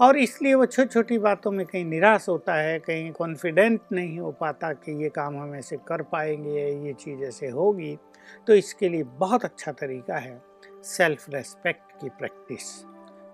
और 0.00 0.16
इसलिए 0.16 0.54
वो 0.54 0.66
छोटी 0.66 0.88
छोटी 0.88 1.18
बातों 1.18 1.50
में 1.50 1.66
कहीं 1.66 1.84
निराश 1.84 2.28
होता 2.28 2.54
है 2.54 2.78
कहीं 2.78 3.12
कॉन्फिडेंट 3.12 3.80
नहीं 3.92 4.18
हो 4.18 4.32
पाता 4.32 4.72
कि 4.72 5.02
ये 5.02 5.08
काम 5.08 5.36
हम 5.36 5.54
ऐसे 5.54 5.76
कर 5.76 6.02
पाएँगे 6.02 6.86
ये 6.86 6.92
चीज़ 6.92 7.22
ऐसे 7.24 7.48
होगी 7.48 7.98
तो 8.46 8.54
इसके 8.54 8.88
लिए 8.88 9.02
बहुत 9.02 9.44
अच्छा 9.44 9.72
तरीका 9.72 10.16
है 10.16 10.42
सेल्फ 10.84 11.26
रेस्पेक्ट 11.30 12.00
की 12.00 12.08
प्रैक्टिस 12.08 12.84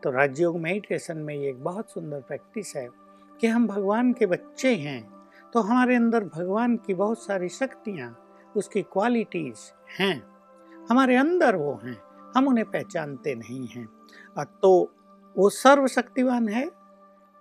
तो 0.02 0.10
राजयोग 0.10 0.60
मेडिटेशन 0.60 1.18
में 1.18 1.34
ये 1.34 1.48
एक 1.48 1.64
बहुत 1.64 1.90
सुंदर 1.90 2.20
प्रैक्टिस 2.20 2.76
है 2.76 2.88
कि 3.40 3.46
हम 3.46 3.66
भगवान 3.66 4.12
के 4.12 4.26
बच्चे 4.26 4.74
हैं 4.74 5.21
तो 5.52 5.60
हमारे 5.60 5.96
अंदर 5.96 6.24
भगवान 6.24 6.76
की 6.76 6.94
बहुत 6.94 7.24
सारी 7.24 7.48
शक्तियाँ 7.48 8.16
उसकी 8.56 8.82
क्वालिटीज़ 8.82 9.70
हैं। 10.00 10.22
हमारे 10.90 11.16
अंदर 11.16 11.56
वो 11.56 11.80
हैं 11.84 11.96
हम 12.36 12.48
उन्हें 12.48 12.66
पहचानते 12.66 13.34
नहीं 13.34 13.66
हैं। 13.66 13.86
तो 14.62 14.70
वो 15.36 15.48
सर्वशक्तिवान 15.48 16.48
है 16.48 16.70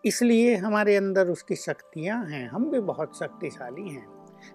इसलिए 0.03 0.55
हमारे 0.55 0.95
अंदर 0.95 1.27
उसकी 1.27 1.55
शक्तियाँ 1.55 2.25
हैं। 2.25 2.47
हम 2.49 2.69
भी 2.71 2.79
बहुत 2.79 3.17
शक्तिशाली 3.19 3.89
हैं। 3.89 4.07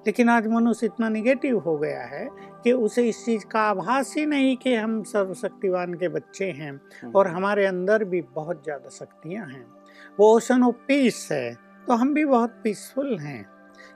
लेकिन 0.06 0.28
आज 0.28 0.46
मनुष्य 0.46 0.86
इतना 0.86 1.08
निगेटिव 1.08 1.58
हो 1.58 1.76
गया 1.78 2.02
है 2.02 2.28
कि 2.64 2.72
उसे 2.72 3.08
इस 3.08 3.24
चीज़ 3.24 3.44
का 3.46 3.60
आभास 3.60 4.14
ही 4.16 4.26
नहीं 4.26 4.56
कि 4.56 4.74
हम 4.74 5.02
सर्वशक्तिवान 5.02 5.94
के 5.94 6.08
बच्चे 6.08 6.50
हैं 6.50 7.12
और 7.12 7.28
हमारे 7.28 7.66
अंदर 7.66 8.04
भी 8.04 8.22
बहुत 8.34 8.64
ज़्यादा 8.64 8.88
शक्तियाँ 8.88 9.46
हैं। 9.46 9.66
वो 10.20 10.34
ओशन 10.36 10.62
ऑफ़ 10.62 10.76
पीस 10.88 11.28
है। 11.32 11.65
तो 11.86 11.94
हम 11.94 12.12
भी 12.14 12.24
बहुत 12.24 12.60
पीसफुल 12.64 13.18
हैं। 13.18 13.44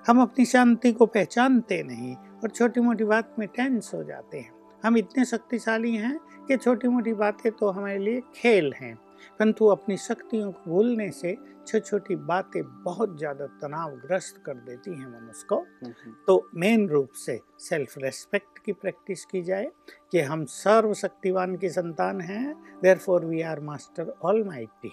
हम 0.06 0.20
अपनी 0.22 0.44
शांति 0.44 0.92
को 0.92 1.06
पहचानते 1.06 1.82
नहीं 1.82 2.14
और 2.14 2.50
छोटी 2.50 2.80
मोटी 2.80 3.04
बात 3.04 3.34
में 3.38 3.46
टेंस 3.48 3.90
हो 3.94 4.02
जाते 4.04 4.38
हैं। 4.38 4.52
हम 4.84 4.96
इतने 4.96 5.24
शक्तिशाली 5.24 5.94
हैं 5.96 6.18
कि 6.48 6.56
छोटी 6.56 6.88
मोटी 6.88 7.12
बातें 7.14 7.50
तो 7.52 7.70
हमारे 7.70 7.98
लिए 7.98 8.20
खेल 8.34 8.72
हैं। 8.76 8.94
परंतु 9.40 9.66
अपनी 9.66 9.96
शक्तियों 9.96 10.50
को 10.52 10.70
भूलने 10.70 11.10
से 11.10 11.34
छोटी 11.66 11.80
छोटी 11.80 12.16
बातें 12.16 12.62
बहुत 12.84 13.18
ज़्यादा 13.18 13.46
तनावग्रस्त 13.62 14.42
कर 14.46 14.54
देती 14.54 14.90
हैं 14.90 15.06
मनुष्य 15.08 15.46
को। 15.48 15.56
हम्म, 15.56 16.14
तो 16.26 16.48
मेन 16.54 16.88
रूप 16.88 17.10
से 17.16 17.38
सेल्फ 17.58 17.94
रेस्पेक्ट 17.98 18.58
की 18.64 18.72
प्रैक्टिस 18.72 19.24
की 19.24 19.42
जाए 19.42 19.70
कि 20.12 20.20
हम 20.20 20.44
सर्वशक्तिवान 20.44 21.56
की 21.56 21.68
संतान 21.68 22.20
हैं। 22.20 22.54
Therefore 22.98 23.24
we 23.24 23.42
are 23.42 23.60
master 23.60 24.14
almighty 24.44 24.92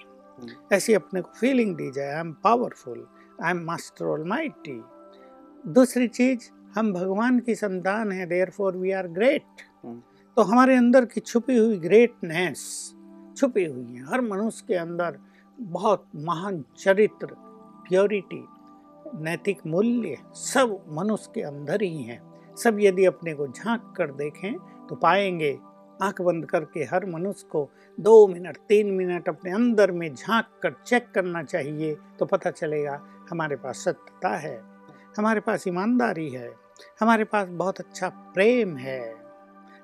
ऐसी 0.74 0.94
अपने 0.94 1.22
को 1.22 1.32
फीलिंग 1.39 1.75
दी 1.75 1.91
जाए 1.91 2.13
I 2.13 2.20
am 2.20 2.32
powerful 2.44 3.08
I 3.44 3.51
am 3.51 3.63
master 3.65 4.06
almighty 4.27 4.82
दूसरी 5.67 6.08
चीज़ 6.08 6.50
हम 6.75 6.94
भगवान 6.94 7.39
की 7.39 7.56
संतान 7.56 8.12
है 8.12 8.25
there 8.25 8.50
for 8.50 8.77
we 8.77 8.91
are 8.91 9.08
great. 9.08 9.44
तो 10.38 10.41
हमारे 10.41 10.75
अंदर 10.75 11.06
की 11.06 11.20
छुपी 11.20 11.58
हुई 11.58 11.77
ग्रेटनेस 11.77 12.60
छुपी 13.38 13.65
हुई 13.65 13.86
है। 13.86 14.06
हर 14.06 14.22
मनुष्य 14.22 14.65
के 14.67 14.75
अंदर 14.75 15.17
बहुत 15.60 16.06
महान 16.15 16.63
चरित्र 16.77 17.27
प्योरिटी 17.88 18.44
नैतिक 19.15 19.65
मूल्य 19.67 20.17
सब 20.36 20.79
मनुष्य 20.89 21.32
के 21.36 21.41
अंदर 21.41 21.82
ही 21.82 22.03
हैं। 22.03 22.22
सब 22.56 22.77
यदि 22.79 23.06
अपने 23.06 23.34
को 23.34 23.48
झाँक 23.48 23.94
कर 23.98 24.12
देखें 24.12 24.53
तो 24.89 24.96
पाएँगे 24.96 25.58
आँख 26.01 26.22
बंद 26.22 26.46
करके 26.46 26.84
हर 26.84 27.06
मनुष्य 27.06 27.48
को 27.51 27.70
दो 28.00 28.27
मिनट 28.27 28.58
तीन 28.58 28.92
मिनट 28.92 29.30
अपने 29.30 29.51
अंदर 29.51 29.92
में 29.92 30.16
झाँक 30.16 30.46
कर 30.63 30.75
चेक 30.86 31.08
करना 31.16 31.44
चाहिए 31.44 31.98
तो 32.20 32.25
पता 32.25 32.51
चलेगा 32.51 33.01
हमारे 33.32 33.56
पास 33.56 33.77
सत्यता 33.77 34.30
है 34.30 34.62
हमारे 35.18 35.39
पास 35.39 35.68
ईमानदारी 35.68 36.30
है 36.30 36.54
हमारे 37.00 37.24
पास 37.24 37.48
बहुत 37.48 37.80
अच्छा 37.80 38.10
प्रेम 38.10 38.77
है 38.77 39.16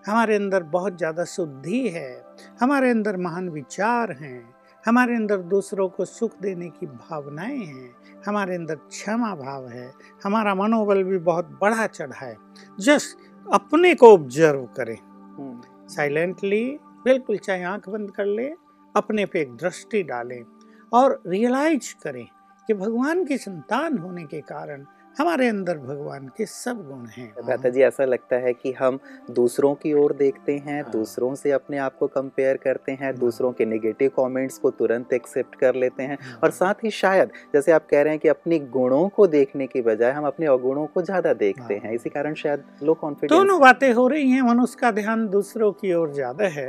हमारे 0.08 0.36
अंदर 0.36 0.63
बहुत 0.63 0.98
ज़्यादा 0.98 1.24
शुद्धि 1.25 1.89
है 1.89 2.25
हमारे 2.62 2.89
अंदर 2.89 3.17
महान 3.17 3.50
विचार 3.50 4.12
हैं 4.12 4.55
हमारे 4.88 5.15
अंदर 5.15 5.38
दूसरों 5.38 5.89
को 5.89 6.05
सुख 6.05 6.32
देने 6.41 6.70
की 6.70 6.86
भावनाएँ 6.86 7.63
हैं 7.65 7.96
हमारे 8.27 8.55
अंदर 8.55 8.75
क्षमा 8.75 9.36
भाव 9.36 9.67
है 9.67 9.93
हमारा 10.24 10.55
मनोबल 10.55 11.03
भी 11.03 11.17
बहुत 11.17 11.58
बढ़ा 11.62 11.88
चढ़ा 11.88 12.25
है। 12.25 12.38
जस्ट 12.79 13.17
अपने 13.51 13.96
को 13.96 14.13
ऑब्ज़र्व 14.13 14.65
करें। 14.65 14.98
हम्म, 14.98 15.62
साइलेंटली 15.95 16.63
बिल्कुल 17.05 17.38
चाहे 17.38 17.63
आँख 17.63 17.89
बंद 17.89 18.12
कर 18.12 18.25
ले, 18.25 18.47
अपने 18.95 19.25
पे 19.25 19.41
एक 19.41 19.55
दृष्टि 19.57 20.03
डालें 20.03 20.43
और 20.91 21.21
रियलाइज़ 21.27 21.93
करें 22.03 22.25
कि 22.67 22.73
भगवान 22.73 23.23
की 23.25 23.38
संतान 23.38 23.97
होने 23.97 24.23
के 24.23 24.41
कारण 24.41 24.85
हमारे 25.17 25.48
अंदर 25.48 25.77
भगवान 25.77 26.27
के 26.27 26.46
सब 26.46 26.77
गुण 26.88 27.05
हैं 27.08 27.27
भ्राता 27.38 27.70
जी 27.70 27.82
ऐसा 27.82 28.05
लगता 28.05 28.36
है 28.36 28.53
कि 28.53 28.72
हम 28.72 29.00
दूसरों 29.32 29.74
की 29.75 29.91
ओर 29.93 30.13
देखते 30.13 30.53
हैं 30.58 30.82
हाँ। 30.82 30.91
दूसरों 30.91 31.34
से 31.36 31.51
अपने 31.51 31.77
आप 31.77 31.98
को 31.98 32.08
कंपेयर 32.08 32.58
करते 32.58 32.91
हैं 32.91 33.03
हाँ। 33.03 33.13
दूसरों 33.13 33.51
के 33.51 33.65
नेगेटिव 33.65 34.12
कमेंट्स 34.17 34.58
को 34.58 34.70
तुरंत 34.72 35.13
एक्सेप्ट 35.13 35.55
कर 35.55 35.75
लेते 35.75 36.03
हैं 36.03 36.17
हाँ। 36.22 36.39
और 36.43 36.51
साथ 36.51 36.84
ही 36.84 36.91
शायद 36.91 37.32
जैसे 37.53 37.72
आप 37.72 37.88
कह 37.91 38.01
रहे 38.01 38.13
हैं 38.13 38.20
कि 38.20 38.27
अपने 38.27 38.60
गुणों 38.72 39.08
को 39.10 39.27
देखने 39.27 39.67
की 39.67 39.82
बजाय 39.82 40.12
हम 40.12 40.25
अपने 40.25 40.46
अवगुणों 40.46 40.86
को 40.86 41.01
ज़्यादा 41.01 41.34
देखते 41.34 41.74
हाँ। 41.74 41.82
हैं 41.84 41.93
इसी 41.93 42.10
कारण 42.10 42.34
शायद 42.34 42.63
लो 42.84 42.93
कॉन्फिडेंस 42.93 43.38
दोनों 43.38 43.60
बातें 43.62 43.91
हो 43.93 44.08
रही 44.08 44.29
हैं 44.29 44.41
मनुष्य 44.41 44.77
का 44.82 44.91
ध्यान 44.91 45.27
दूसरों 45.27 45.72
की 45.74 45.93
ओर 45.93 46.13
ज़्यादा 46.13 46.48
है 46.50 46.67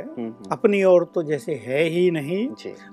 अपनी 0.51 0.83
ओर 0.83 1.09
तो 1.15 1.23
जैसे 1.23 1.55
है 1.65 1.83
ही 1.87 2.09
नहीं 2.11 2.47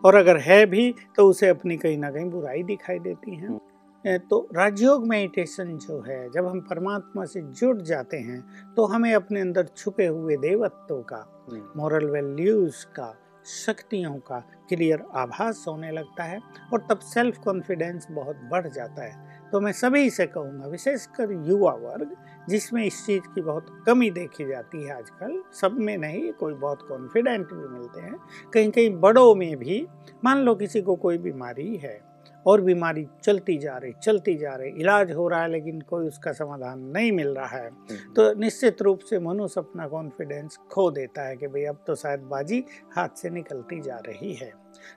और 0.04 0.14
अगर 0.14 0.36
है 0.40 0.64
भी 0.66 0.94
तो 1.16 1.28
उसे 1.28 1.48
अपनी 1.48 1.76
कहीं 1.76 1.98
ना 1.98 2.10
कहीं 2.10 2.30
बुराई 2.30 2.62
दिखाई 2.62 2.98
देती 2.98 3.36
है 3.36 3.58
तो 4.06 4.48
राजयोग 4.54 5.06
मेडिटेशन 5.08 5.76
जो 5.78 6.00
है 6.00 6.30
जब 6.30 6.46
हम 6.46 6.60
परमात्मा 6.60 7.24
से 7.24 7.40
जुड़ 7.40 7.80
जाते 7.82 8.16
हैं 8.16 8.74
तो 8.74 8.84
हमें 8.84 9.14
अपने 9.14 9.40
अंदर 9.40 9.66
छुपे 9.76 10.06
हुए 10.06 10.36
देवत्व 10.36 10.94
का 11.02 11.46
हम्म, 11.52 11.62
मॉरल 11.76 12.06
वैल्यूज़ 12.06 12.86
का 12.86 13.14
शक्तियों 13.46 14.14
का 14.14 14.38
क्लियर 14.68 15.04
आभास 15.14 15.64
होने 15.68 15.90
लगता 15.90 16.24
है 16.24 16.40
और 16.72 16.86
तब 16.90 16.98
सेल्फ 16.98 17.38
कॉन्फिडेंस 17.38 18.06
बहुत 18.10 18.36
बढ़ 18.50 18.68
जाता 18.68 19.02
है। 19.02 19.40
तो 19.52 19.60
मैं 19.60 19.72
सभी 19.72 20.10
से 20.10 20.26
कहूँगा 20.26 20.66
विशेषकर 20.66 21.32
युवा 21.48 21.72
वर्ग 21.72 22.16
जिसमें 22.48 22.84
इस 22.84 23.06
चीज़ 23.06 23.34
की 23.34 23.40
बहुत 23.40 23.82
कमी 23.86 24.10
देखी 24.10 24.48
जाती 24.48 24.84
है 24.84 24.96
आजकल 24.96 25.42
सब 25.52 25.78
में 25.78 25.96
नहीं 25.98 26.32
कोई 26.32 26.54
बहुत 26.54 26.82
कॉन्फिडेंट 26.88 27.52
भी 27.52 27.68
मिलते 27.68 28.00
हैं। 28.00 28.16
कहीं 28.54 28.70
कहीं 28.70 28.90
बड़ों 29.00 29.34
में 29.34 29.56
भी 29.56 29.86
मान 30.24 30.38
लो 30.38 30.54
किसी 30.54 30.82
को 30.82 30.96
कोई 30.96 31.18
बीमारी 31.18 31.76
है 31.76 32.11
और 32.46 32.60
बीमारी 32.60 33.06
चलती 33.24 33.56
जा 33.58 33.76
रही 33.76 33.92
चलती 34.02 34.34
जा 34.34 34.54
रही 34.54 34.70
इलाज 34.80 35.12
हो 35.12 35.28
रहा 35.28 35.42
है 35.42 35.50
लेकिन 35.50 35.80
कोई 35.80 36.06
उसका 36.06 36.32
समाधान 36.32 36.80
नहीं 36.96 37.12
मिल 37.12 37.28
रहा 37.28 37.58
है। 37.58 37.68
हम्म, 37.68 38.12
तो 38.14 38.32
निश्चित 38.40 38.82
रूप 38.82 39.00
से 39.00 39.18
मनुष्य 39.18 39.60
अपना 39.60 39.86
कॉन्फिडेंस 39.88 40.58
खो 40.70 40.90
देता 40.90 41.26
है 41.28 41.36
कि 41.36 41.46
भाई 41.46 41.64
अब 41.64 41.78
तो 41.86 41.94
शायद 41.94 42.20
बाजी 42.30 42.64
हाथ 42.96 43.16
से 43.16 43.30
निकलती 43.30 43.80
जा 43.80 43.96
रही 44.06 44.32
है। 44.34 44.52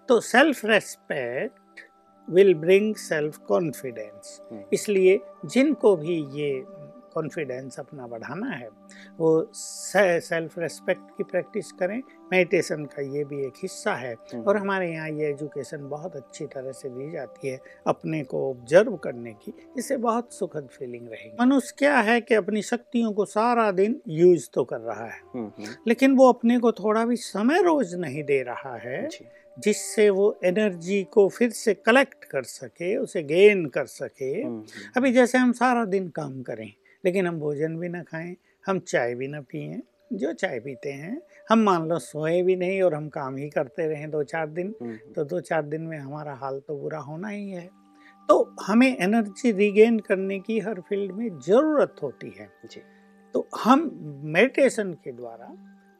तो 0.08 0.20
self 0.22 0.66
respect 0.66 1.84
will 2.28 2.54
bring 2.56 2.96
self 2.96 3.38
confidence 3.38 4.40
इसलिए 4.74 5.20
जिनको 5.46 5.96
भी 5.96 6.16
ये 6.34 6.54
कॉन्फिडेंस 7.16 7.80
अपना 7.80 8.08
बढ़ाना 8.08 8.50
है 8.52 8.70
वो 9.20 9.30
सेल्फ 9.56 10.58
रेस्पेक्ट 10.60 11.10
की 11.18 11.24
प्रैक्टिस 11.26 11.72
करें 11.80 12.02
मेडिटेशन 12.32 12.86
का 12.86 13.02
ये 13.16 13.24
भी 13.24 13.46
एक 13.46 13.54
हिस्सा 13.62 13.94
है। 13.96 14.14
हम्म, 14.14 14.44
और 14.44 14.58
हमारे 14.58 14.92
यहाँ 14.92 15.10
ये 15.10 15.30
एजुकेशन 15.30 15.88
बहुत 15.90 16.16
अच्छी 16.16 16.46
तरह 16.46 16.72
से 16.72 16.90
दी 16.90 17.12
जाती 17.12 17.48
है 17.48 17.60
अपने 17.88 18.24
को 18.24 18.50
ऑब्ज़र्व 18.50 18.96
करने 19.04 19.34
की 19.36 19.54
इससे 19.78 19.98
बहुत 19.98 20.34
सुखद 20.34 20.68
फीलिंग 20.72 21.08
रहेगी। 21.10 21.36
मनुष्य 21.42 21.76
क्या 21.78 21.98
है 22.00 22.20
कि 22.22 22.36
अपनी 22.36 22.62
शक्तियों 22.64 23.12
को 23.14 23.26
सारा 23.26 23.70
दिन 23.72 24.00
यूज़ 24.10 24.50
तो 24.54 24.64
कर 24.64 24.80
रहा 24.80 25.06
है 25.06 25.20
हम्म, 25.36 25.46
हम्म, 25.48 25.76
लेकिन 25.88 26.16
वो 26.16 26.30
अपने 26.30 26.60
को 26.60 26.72
थोड़ा 26.74 27.06
भी 27.06 27.16
समय 27.18 27.62
रोज 27.62 27.96
नहीं 27.96 28.24
दे 28.24 28.42
रहा 28.44 28.76
है 28.78 29.08
जिससे 29.58 30.10
वो 30.10 30.26
एनर्जी 30.46 31.04
को 31.12 31.28
फिर 31.30 31.50
से 31.50 31.74
कलेक्ट 31.76 32.24
कर 32.26 32.44
सके 32.44 32.96
उसे 32.98 33.22
गेन 33.24 33.66
कर 33.66 33.86
सके। 33.86 34.32
अभी 34.98 35.12
जैसे 35.12 35.38
हम 35.38 35.52
सारा 35.54 35.86
दिन 35.86 36.08
काम 36.08 36.42
करें 36.42 36.72
लेकिन 37.06 37.28
हम 37.28 37.40
भोजन 37.40 37.78
भी 37.78 37.90
ना 37.90 38.04
खाएँ 38.04 38.36
हम 38.66 38.80
चाय 38.80 39.16
भी 39.16 39.28
ना 39.28 39.42
पिए। 39.42 39.82
जो 40.14 40.32
चाय 40.34 40.60
पीते 40.60 40.90
हैं 40.90 41.22
हम 41.50 41.60
मान 41.60 41.88
लो 41.88 42.00
सोए 42.00 42.42
भी 42.44 42.56
नहीं 42.56 42.82
और 42.82 42.94
हम 42.94 43.08
काम 43.10 43.38
ही 43.38 43.50
करते 43.50 43.88
रहें 43.88 44.10
दो 44.12 44.24
चार 44.24 44.48
दिन 44.48 44.74
हम्म, 44.82 44.98
तो 45.14 45.24
दो 45.24 45.40
चार 45.40 45.62
दिन 45.64 45.82
में 45.82 45.98
हमारा 45.98 46.34
हाल 46.34 46.60
तो 46.60 46.78
बुरा 46.78 47.00
होना 47.00 47.28
ही 47.28 47.50
है। 47.50 47.70
तो 48.30 48.56
हमें 48.66 48.98
एनर्जी 48.98 49.52
रिगेन 49.52 50.00
करने 50.00 50.40
की 50.40 50.60
हर 50.60 50.82
फ़ील्ड 50.82 51.12
में 51.12 51.40
ज़रूरत 51.40 51.96
होती 52.04 52.34
है। 52.40 52.50
जी। 52.72 52.82
तो 53.34 53.48
हम 53.64 53.90
मेडिटेशन 54.24 54.94
के 54.94 55.12
द्वारा 55.12 55.48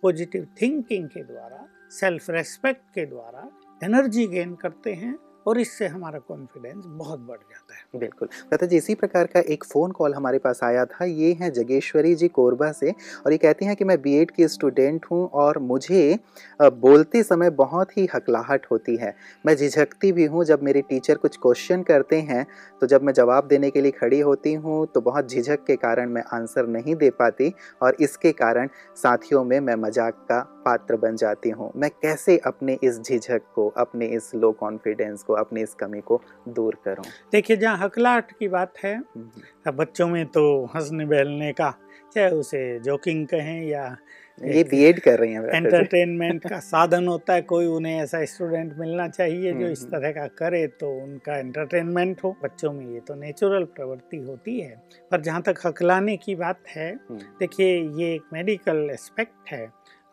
पॉजिटिव 0.04 0.48
थिंकिंग 0.62 1.08
के 1.10 1.24
द्वारा 1.24 1.68
सेल्फ 1.92 2.30
रेस्पेक्ट 2.30 2.82
के 2.96 3.06
द्वारा 3.06 3.50
एनर्जी 3.84 4.28
गेन 4.28 4.56
करते 4.56 4.94
हैं 4.94 5.16
और 5.46 5.60
इससे 5.60 5.88
हमारा 5.88 6.20
कॉन्फिडेंस 6.20 6.84
बहुत 6.88 7.20
बढ़ 7.20 7.38
जाता 7.38 7.76
है। 7.76 8.00
बिल्कुल। 8.00 8.28
भ्राता 8.28 8.66
जी 8.66 8.78
इसी 8.78 8.96
प्रकार 8.96 9.28
का 9.28 9.40
एक 9.48 9.64
फ़ोन 9.64 9.92
कॉल 9.92 10.14
हमारे 10.14 10.38
पास 10.40 10.60
आया 10.64 10.86
था। 10.86 11.06
ये 11.06 11.32
हैं 11.42 11.52
जगेश्वरी 11.54 12.14
जी 12.16 12.28
कोरबा 12.30 12.72
से 12.74 12.92
और 13.26 13.32
ये 13.32 13.38
कहती 13.38 13.66
हैं 13.66 13.76
कि 13.76 13.86
मैं 13.86 14.02
बीएड 14.02 14.32
की 14.32 14.48
स्टूडेंट 14.48 15.06
हूँ 15.12 15.28
और 15.36 15.60
मुझे 15.62 16.18
बोलते 16.62 17.24
समय 17.24 17.50
बहुत 17.56 17.98
ही 17.98 18.08
हकलाहट 18.16 18.66
होती 18.72 18.96
है। 18.98 19.14
मैं 19.46 19.56
झिझकती 19.56 20.12
भी 20.12 20.26
हूँ। 20.26 20.44
जब 20.46 20.64
मेरे 20.64 20.82
टीचर 20.82 21.18
कुछ 21.18 21.38
क्वेश्चन 21.38 21.84
करते 21.84 22.22
हैं 22.22 22.46
तो 22.82 22.88
जब 22.88 23.04
मैं 23.04 23.14
जवाब 23.14 23.48
देने 23.48 23.70
के 23.70 23.82
लिए 23.82 23.92
खड़ी 23.94 24.20
होती 24.22 24.54
हूँ 24.56 24.86
तो 24.88 25.02
बहुत 25.02 25.30
झिझक 25.30 25.64
के 25.68 25.76
कारण 25.78 26.10
मैं 26.10 26.24
आंसर 26.34 26.68
नहीं 26.70 26.96
दे 26.96 27.10
पाती 27.12 27.54
और 27.82 27.98
इसके 28.00 28.32
कारण 28.34 28.70
साथियों 28.96 29.44
में 29.44 29.60
मैं 29.60 29.76
मज़ाक 29.78 30.26
का 30.32 30.40
पात्र 30.66 30.96
बन 30.96 31.16
जाती 31.16 31.50
हूँ। 31.50 31.72
मैं 31.76 31.90
कैसे 31.90 32.38
अपने 32.38 32.78
इस 32.84 33.00
झिझक 33.02 33.42
को 33.56 33.68
अपने 33.78 34.06
इस 34.06 34.32
लो 34.36 34.52
कॉन्फिडेंस 34.52 35.24
को 35.24 35.34
अपनी 35.34 35.62
इस 35.62 35.74
कमी 35.74 36.02
को 36.02 36.22
दूर 36.50 36.78
करूँ? 36.86 37.06
देखिए 37.32 37.58
जहाँ 37.58 37.78
हकलाहट 37.78 38.32
की 38.32 38.48
बात 38.48 38.74
है 38.84 38.96
हम्म, 38.96 39.72
बच्चों 39.72 40.08
में 40.08 40.26
तो 40.26 40.66
हंसने 40.66 41.06
बहलने 41.06 41.52
का 41.54 41.74
चाहे 42.16 42.30
उसे 42.30 42.80
जोकिंग 42.80 43.26
कहें 43.28 43.64
या 43.68 43.98
ये 44.44 44.64
बीएड 44.64 45.00
कर 45.00 45.20
रही 45.20 45.34
हैं 45.34 45.42
एंटरटेनमेंट 45.56 46.48
का 46.50 46.60
साधन 46.70 47.08
होता 47.08 47.34
है 47.34 47.42
कोई 47.42 47.66
उन्हें 47.66 48.02
ऐसा 48.02 48.24
स्टूडेंट 48.26 48.74
मिलना 48.78 49.08
चाहिए 49.08 49.54
जो 49.54 49.68
इस 49.68 49.82
हम्म। 49.82 49.92
तरह 49.92 50.12
का 50.12 50.26
करे 50.28 50.66
तो 50.68 50.90
उनका 51.04 51.38
एंटरटेनमेंट 51.38 52.24
हो। 52.24 52.36
बच्चों 52.44 52.72
में 52.74 52.86
ये 52.94 53.00
तो 53.00 53.16
नेचुरल 53.16 53.64
प्रवृत्ति 53.64 54.18
होती 54.18 54.60
है। 54.60 54.76
पर 55.12 55.22
जहाँ 55.22 55.42
तक 55.42 55.60
हकलाने 55.66 56.18
की 56.18 56.36
बात 56.36 56.60
है 56.68 56.92
हम्म, 56.94 57.20
देखिए 57.40 57.82
ये 58.00 58.14
एक 58.16 58.22
मेडिकल 58.34 58.90
एस्पेक्ट 58.92 59.52
है। 59.52 59.66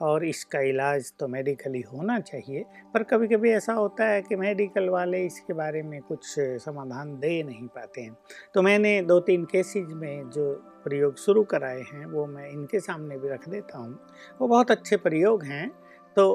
और 0.03 0.25
इसका 0.25 0.61
इलाज 0.61 1.13
तो 1.21 1.29
मेडिकली 1.29 1.81
होना 1.83 2.19
चाहिए। 2.21 2.65
पर 2.95 3.03
कभी 3.03 3.29
कभी 3.29 3.51
ऐसा 3.51 3.73
होता 3.73 4.05
है 4.05 4.23
कि 4.23 4.37
मेडिकल 4.37 4.89
वाले 4.89 5.25
इसके 5.27 5.53
बारे 5.53 5.83
में 5.83 6.01
कुछ 6.03 6.35
समाधान 6.39 7.15
दे 7.19 7.43
नहीं 7.43 7.67
पाते 7.69 8.01
हैं। 8.01 8.17
तो 8.55 8.63
मैंने 8.63 9.01
दो 9.03 9.21
तीन 9.21 9.45
केसेज 9.45 9.93
में 9.93 10.31
जो 10.31 10.53
प्रयोग 10.85 11.19
शुरू 11.19 11.43
कराए 11.45 11.83
हैं 11.93 12.07
वो 12.07 12.27
मैं 12.27 12.49
इनके 12.51 12.81
सामने 12.81 13.19
भी 13.19 13.29
रख 13.29 13.49
देता 13.49 13.79
हूँ। 13.79 13.99
वो 14.41 14.49
बहुत 14.49 14.71
अच्छे 14.71 14.97
प्रयोग 14.97 15.45
हैं। 15.45 15.69
तो 16.17 16.35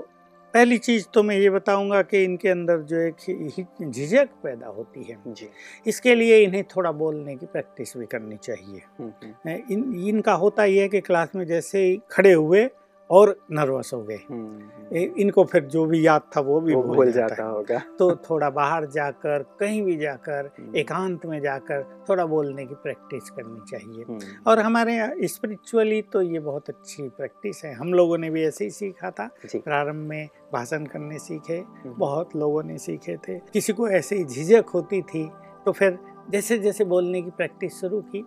पहली 0.53 0.77
चीज़ 0.77 1.05
तो 1.13 1.21
मैं 1.23 1.35
ये 1.37 1.49
बताऊँगा 1.49 2.01
कि 2.01 2.23
इनके 2.23 2.49
अंदर 2.49 2.81
जो 2.81 2.97
एक 2.97 3.89
झिझक 3.89 4.29
पैदा 4.43 4.67
होती 4.67 5.03
है। 5.03 5.17
जी। 5.27 5.49
इसके 5.87 6.15
लिए 6.15 6.37
इन्हें 6.43 6.63
थोड़ा 6.75 6.91
बोलने 6.91 7.35
की 7.35 7.45
प्रैक्टिस 7.45 7.97
भी 7.97 8.05
करनी 8.05 8.37
चाहिए। 8.37 8.81
हम्म, 8.99 9.11
हम्म, 9.23 9.57
इन 9.71 10.07
इनका 10.07 10.33
होता 10.33 10.65
ये 10.65 10.81
है 10.81 10.87
कि 10.89 11.01
क्लास 11.01 11.35
में 11.35 11.45
जैसे 11.45 11.83
ही 11.85 11.99
खड़े 12.11 12.33
हुए 12.33 12.63
और 13.09 13.29
नर्वस 13.51 13.91
हो 13.93 14.01
गए। 14.03 14.19
हम्म, 14.29 14.95
इनको 15.17 15.43
फिर 15.43 15.63
जो 15.65 15.85
भी 15.85 16.05
याद 16.05 16.21
था 16.35 16.41
वो 16.41 16.59
भी 16.61 16.73
वो 16.75 16.81
भूल 16.83 17.11
जाता 17.11 17.27
जाता 17.27 17.43
होगा। 17.43 17.81
तो 17.99 18.15
थोड़ा 18.25 18.49
बाहर 18.49 18.85
जाकर 18.85 19.43
कहीं 19.59 19.81
भी 19.83 19.95
जाकर 19.97 20.49
हम्म, 20.59 20.75
एकांत 20.75 21.25
में 21.25 21.39
जाकर 21.41 21.83
थोड़ा 22.09 22.25
बोलने 22.25 22.65
की 22.65 22.75
प्रैक्टिस 22.75 23.29
करनी 23.29 23.59
चाहिए। 23.69 24.03
हम्म, 24.03 24.19
और 24.47 24.59
हमारे 24.59 24.95
यहाँ 24.95 25.27
स्पिरिचुअली 25.27 26.01
तो 26.03 26.21
ये 26.21 26.39
बहुत 26.39 26.69
अच्छी 26.69 27.07
प्रैक्टिस 27.09 27.63
है। 27.65 27.73
हम 27.73 27.93
लोगों 27.93 28.17
ने 28.17 28.29
भी 28.29 28.43
ऐसे 28.43 28.63
ही 28.63 28.71
सीखा 28.71 29.11
था। 29.11 29.29
प्रारंभ 29.45 30.07
में 30.09 30.27
भाषण 30.53 30.85
करने 30.85 31.19
सीखे। 31.19 31.63
बहुत 31.87 32.35
लोगों 32.35 32.63
ने 32.63 32.77
सीखे 32.77 33.17
थे। 33.17 33.39
किसी 33.53 33.73
को 33.73 33.87
ऐसे 33.89 34.15
ही 34.15 34.23
झिझक 34.25 34.69
होती 34.73 35.01
थी 35.03 35.29
तो 35.65 35.71
फिर 35.71 35.97
जैसे 36.29 36.57
जैसे 36.57 36.85
बोलने 36.85 37.21
की 37.21 37.29
प्रैक्टिस 37.29 37.79
शुरू 37.79 38.01
की 38.01 38.23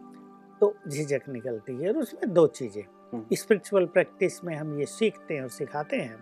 तो 0.60 0.74
झिझक 0.88 1.28
निकलती 1.28 1.72
है 1.74 1.88
और 1.88 1.98
उसमें 1.98 2.32
दो 2.32 2.46
चीज़ें। 2.48 2.82
स्पिरिचुअल 3.14 3.86
प्रैक्टिस 3.86 4.44
में 4.44 4.56
हम 4.56 4.78
ये 4.80 4.86
सीखते 4.86 5.34
हैं 5.34 5.42
और 5.42 5.48
सिखाते 5.48 5.96
हैं 5.96 6.16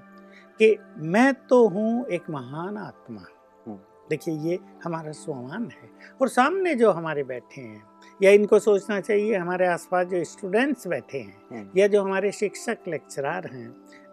कि 0.58 0.76
मैं 0.98 1.34
तो 1.34 1.68
हूँ 1.68 2.06
एक 2.06 2.30
महान 2.30 2.76
आत्मा। 2.76 3.20
हम्म। 3.66 3.78
देखिए 4.10 4.34
ये 4.34 4.58
हमारा 4.84 5.12
स्वमान 5.12 5.64
है। 5.64 5.90
और 6.20 6.28
सामने 6.28 6.74
जो 6.74 6.90
हमारे 6.90 7.24
बैठे 7.24 7.60
हैं 7.60 7.82
या 8.22 8.30
इनको 8.30 8.58
सोचना 8.58 9.00
चाहिए 9.00 9.36
हमारे 9.36 9.66
आसपास 9.66 10.06
जो 10.06 10.24
स्टूडेंट्स 10.24 10.86
बैठे 10.86 11.18
हैं 11.18 11.42
हम्म, 11.50 11.70
या 11.76 11.86
जो 11.86 12.02
हमारे 12.02 12.32
शिक्षक 12.32 12.78
लेक्चरार 12.88 13.46
हैं 13.46 13.68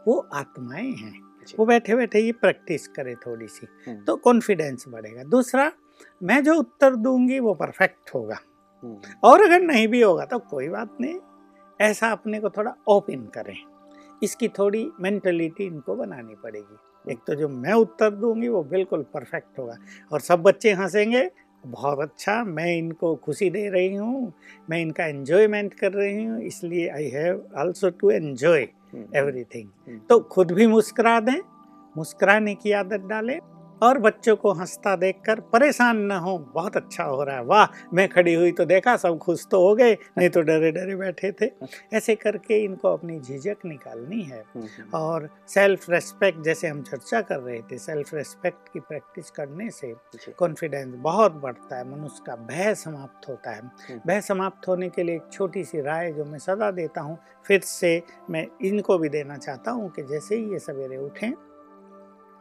वो 0.08 0.28
आत्माएँ 0.34 0.92
हैं। 0.92 1.22
वो 1.60 1.66
बैठे 1.66 1.96
बैठे 1.96 2.20
ये 2.20 2.32
प्रैक्टिस 2.32 2.88
करे 2.88 3.16
थोड़ी 3.16 3.48
सी 3.48 3.68
हम्म, 3.88 4.04
तो 4.04 4.16
कॉन्फिडेंस 4.16 4.86
बढ़ेगा। 4.90 5.24
दूसरा 5.24 5.72
मैं 6.24 6.44
जो 6.44 6.56
उत्तर 6.56 6.96
दूँगी 6.96 7.40
वो 7.40 7.54
परफेक्ट 7.54 8.16
होगा। 8.16 8.38
हम्म, 8.84 8.98
और 9.24 9.42
अगर 9.42 9.62
नहीं 9.62 9.88
भी 9.88 10.02
होगा 10.02 10.26
तो 10.26 10.40
कोई 10.40 10.70
बात 10.70 10.98
नहीं। 11.02 11.20
ऐसा 11.80 12.10
अपने 12.12 12.40
को 12.40 12.50
थोड़ा 12.50 12.76
ओपन 12.88 13.26
करें। 13.34 13.56
इसकी 14.24 14.48
थोड़ी 14.50 14.90
मेंटलिटी 15.02 15.64
इनको 15.64 15.96
बनानी 15.96 16.36
पड़ेगी। 16.44 17.12
एक 17.12 17.20
तो 17.28 17.36
जो 17.36 17.48
मैं 17.50 17.74
उत्तर 17.74 18.10
दूँगी 18.12 18.48
वो 18.48 18.62
बिल्कुल 18.64 19.06
परफेक्ट 19.14 19.60
होगा। 19.60 19.78
और 20.12 20.20
सब 20.20 20.42
बच्चे 20.42 20.72
हंसेंगे 20.74 21.30
बहुत 21.64 22.00
अच्छा 22.00 22.44
मैं 22.44 22.76
इनको 22.78 23.16
खुशी 23.16 23.50
दे 23.50 23.68
रही 23.70 23.96
हूँ 23.96 24.32
मैं 24.70 24.80
इनका 24.82 25.06
एन्जॉयमेंट 25.06 25.74
कर 25.74 25.92
रही 25.92 26.24
हूँ 26.24 26.42
इसलिए 26.44 26.88
I 26.90 27.08
have 27.10 27.44
also 27.58 27.90
to 27.90 28.10
enjoy 28.12 28.62
hmm, 28.62 29.06
everything 29.18 29.70
hmm, 29.88 30.00
तो 30.10 30.20
खुद 30.20 30.52
भी 30.52 30.68
मुस्कुरा 30.68 31.20
दें 31.20 31.40
मुस्कुराने 31.96 32.54
की 32.56 32.72
आदत 32.72 33.08
डालें 33.10 33.40
और 33.82 33.98
बच्चों 34.00 34.36
को 34.36 34.52
हंसता 34.54 34.96
देखकर 34.96 35.40
परेशान 35.52 35.98
न 36.02 36.12
हो। 36.12 36.38
बहुत 36.54 36.78
अच्छा 36.78 37.04
हो 37.04 37.24
रहा 37.24 37.36
है। 37.36 37.44
वाह 37.44 37.96
मैं 37.96 38.08
खड़ी 38.10 38.34
हुई 38.34 38.52
तो 38.52 38.66
देखा 38.66 38.96
सब 38.98 39.18
खुश 39.18 39.46
तो 39.52 39.62
हो 39.62 39.74
गए 39.76 39.94
नहीं 40.18 40.30
तो 40.30 40.42
डरे 40.42 40.72
डरे 40.72 40.96
बैठे 40.96 41.32
थे। 41.32 41.50
ऐसे 41.94 42.16
करके 42.16 42.64
इनको 42.64 42.94
अपनी 42.94 43.20
झिझक 43.20 43.66
निकालनी 43.66 44.22
है। 44.22 44.44
और 44.96 45.30
सेल्फ 45.48 45.90
रेस्पेक्ट 45.90 46.44
जैसे 46.46 46.68
हम 46.68 46.82
चर्चा 46.82 47.22
कर 47.22 47.40
रहे 47.40 47.62
थे 47.62 47.78
सेल्फ 47.78 48.14
रेस्पेक्ट 48.14 48.74
की 48.74 48.80
प्रैक्टिस 48.80 49.32
करने 49.32 49.70
से 49.70 49.94
कॉन्फिडेंस 50.40 50.94
बहुत 50.98 51.34
बढ़ता 51.34 51.78
है 51.78 51.90
मनुष्य 51.90 52.24
का 52.28 52.36
भय 52.46 52.74
समाप्त 52.76 53.30
होता 53.30 53.52
है। 53.52 54.00
भय 54.08 54.22
समाप्त 54.22 54.68
होने 54.68 54.90
के 54.90 55.04
लिए 55.04 55.16
एक 55.16 55.32
छोटी 55.32 55.64
सी 55.64 55.82
राय 55.82 56.12
जो 56.12 56.26
मैं 56.26 56.40
सदा 56.40 56.72
देता 56.72 57.02
हूँ 57.02 57.18
फिर 57.46 57.60
से 57.60 58.02
मैं 58.30 58.46
इनको 58.64 58.98
भी 58.98 59.10
देना 59.10 59.38
चाहता 59.38 59.72
हूँ 59.72 59.90
कि 59.90 60.04
जैसे 60.04 60.36
ही 60.36 60.52
ये 60.52 60.60
सवेरे 60.60 60.98
उठें 60.98 61.32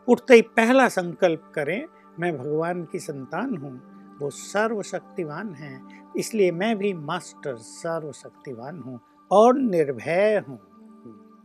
उठते 0.08 0.34
ही 0.34 0.42
पहला 0.56 0.88
संकल्प 0.88 1.50
करें, 1.54 1.84
मैं 2.20 2.36
भगवान 2.38 2.84
की 2.84 2.98
संतान 2.98 3.56
हूँ, 3.56 3.72
वो 4.20 4.30
सर्वशक्तिवान 4.30 5.52
हैं, 5.54 6.12
इसलिए 6.16 6.50
मैं 6.52 6.76
भी 6.78 6.92
मास्टर 6.94 7.56
सर्वशक्तिवान 7.56 8.78
हूँ 8.78 9.00
और 9.30 9.58
निर्भय 9.58 10.42
हूँ 10.48 10.58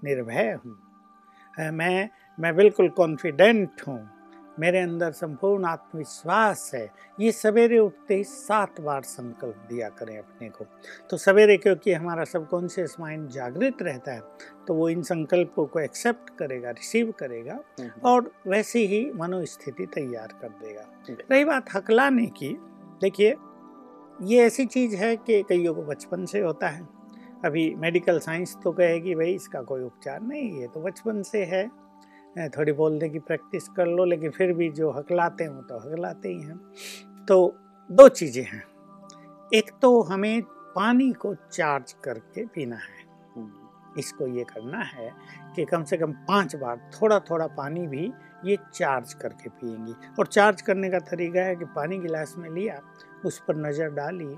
निर्भय 0.04 0.58
हूँ। 0.66 0.78
मैं 1.74 2.10
मैं 2.38 2.56
बिल्कुल 2.56 2.89
कॉन्फिडेंट 2.89 3.82
हूँ। 3.88 4.00
मेरे 4.60 4.80
अंदर 4.80 5.12
संपूर्ण 5.12 5.66
आत्मविश्वास 5.66 6.72
है। 6.74 6.88
ये 7.20 7.32
सवेरे 7.32 7.80
उठते 7.80 8.16
ही 8.16 8.24
सात 8.24 8.82
बार 8.82 9.01
संकल्प 9.01 9.66
दिया 9.70 9.89
करें 9.89 10.18
अपने 10.18 10.50
को। 10.50 10.66
तो 11.10 11.18
सवेरे 11.18 11.58
क्योंकि 11.58 11.94
हमारा 11.94 12.24
सबकॉन्शियस 12.24 12.96
माइंड 13.00 13.28
जागृत 13.30 13.82
रहता 13.82 14.12
है 14.12 14.22
तो 14.68 14.74
वो 14.74 14.89
इन 14.89 15.01
संकल्पों 15.01 15.66
को 15.66 15.80
एक्सेप्ट 15.80 16.30
करेगा 16.38 16.70
रिसीव 16.70 17.12
करेगा। 17.20 17.60
और 18.06 18.32
वैसी 18.48 18.86
ही 18.88 19.06
मनोस्थिति 19.16 19.86
तैयार 19.86 20.38
कर 20.42 20.50
देगा। 20.60 20.86
रही 21.32 21.46
बात 21.46 21.74
हकलाने 21.75 22.25
की 22.38 22.56
देखिए 23.01 23.36
ये 24.22 24.46
ऐसी 24.46 24.66
चीज़ 24.66 24.96
है 24.96 25.16
कि 25.18 25.42
कईयों 25.44 25.74
को 25.75 25.82
बचपन 25.82 26.25
से 26.25 26.39
होता 26.39 26.68
है। 26.68 26.88
अभी 27.46 27.74
मेडिकल 27.75 28.20
साइंस 28.20 28.56
तो 28.63 28.72
कहेगी 28.72 29.13
भाई 29.16 29.34
इसका 29.34 29.62
कोई 29.62 29.84
उपचार 29.84 30.22
नहीं 30.22 30.50
है 30.62 30.68
तो 30.68 30.80
बचपन 30.80 31.22
से 31.24 31.44
है। 31.46 31.70
थोड़ी 32.48 32.72
बोलने 32.72 33.10
की 33.10 33.19
प्रैक्टिस 33.19 33.67
कर 33.67 33.88
लो 33.88 34.05
लेकिन 34.05 34.31
फिर 34.31 34.53
भी 34.53 34.69
जो 34.69 34.91
हकलाते 34.91 35.43
हैं 35.43 35.51
वो 35.51 35.62
तो 35.62 35.77
हकलाते 35.79 36.29
ही 36.29 36.41
हैं। 36.41 36.58
तो 37.27 37.55
दो 37.89 38.08
चीज़ें 38.10 38.43
हैं। 38.43 38.63
एक 39.51 39.72
तो 39.81 40.01
हमें 40.01 40.41
पानी 40.75 41.12
को 41.13 41.34
चार्ज 41.51 41.91
करके 42.03 42.46
पीना 42.46 42.75
है। 42.75 43.08
इसको 44.00 44.27
ये 44.27 44.43
करना 44.43 44.79
है 44.79 45.12
कि 45.55 45.65
कम 45.65 45.84
से 45.84 45.98
कम 45.98 46.12
पाँच 46.27 46.55
बार 46.55 46.89
थोड़ा 46.91 47.19
थोड़ा 47.19 47.48
पानी 47.48 47.88
भी 47.88 48.12
ये 48.46 48.58
चार्ज 48.74 49.13
करके 49.13 49.50
पिएँगी। 49.50 49.93
और 50.19 50.27
चार्ज 50.27 50.62
करने 50.62 50.89
का 50.89 51.00
तरीका 51.05 51.41
है 51.41 51.55
कि 51.55 51.65
पानी 51.65 51.98
गिलास 51.98 52.36
में 52.38 52.50
लिया 52.50 52.79
उस 53.25 53.39
पर 53.48 53.55
नज़र 53.58 53.89
डाली 53.89 54.36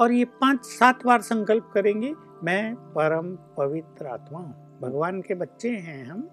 और 0.00 0.12
ये 0.12 0.24
पाँच 0.40 0.64
सात 0.64 1.04
बार 1.06 1.20
संकल्प 1.22 1.70
करेंगे 1.74 2.14
मैं 2.44 2.74
परम 2.94 3.34
पवित्र 3.56 4.06
आत्मा 4.06 4.38
हूँ। 4.38 4.78
भगवान 4.80 5.20
के 5.22 5.34
बच्चे 5.34 5.70
हैं 5.70 6.04
हम 6.06 6.28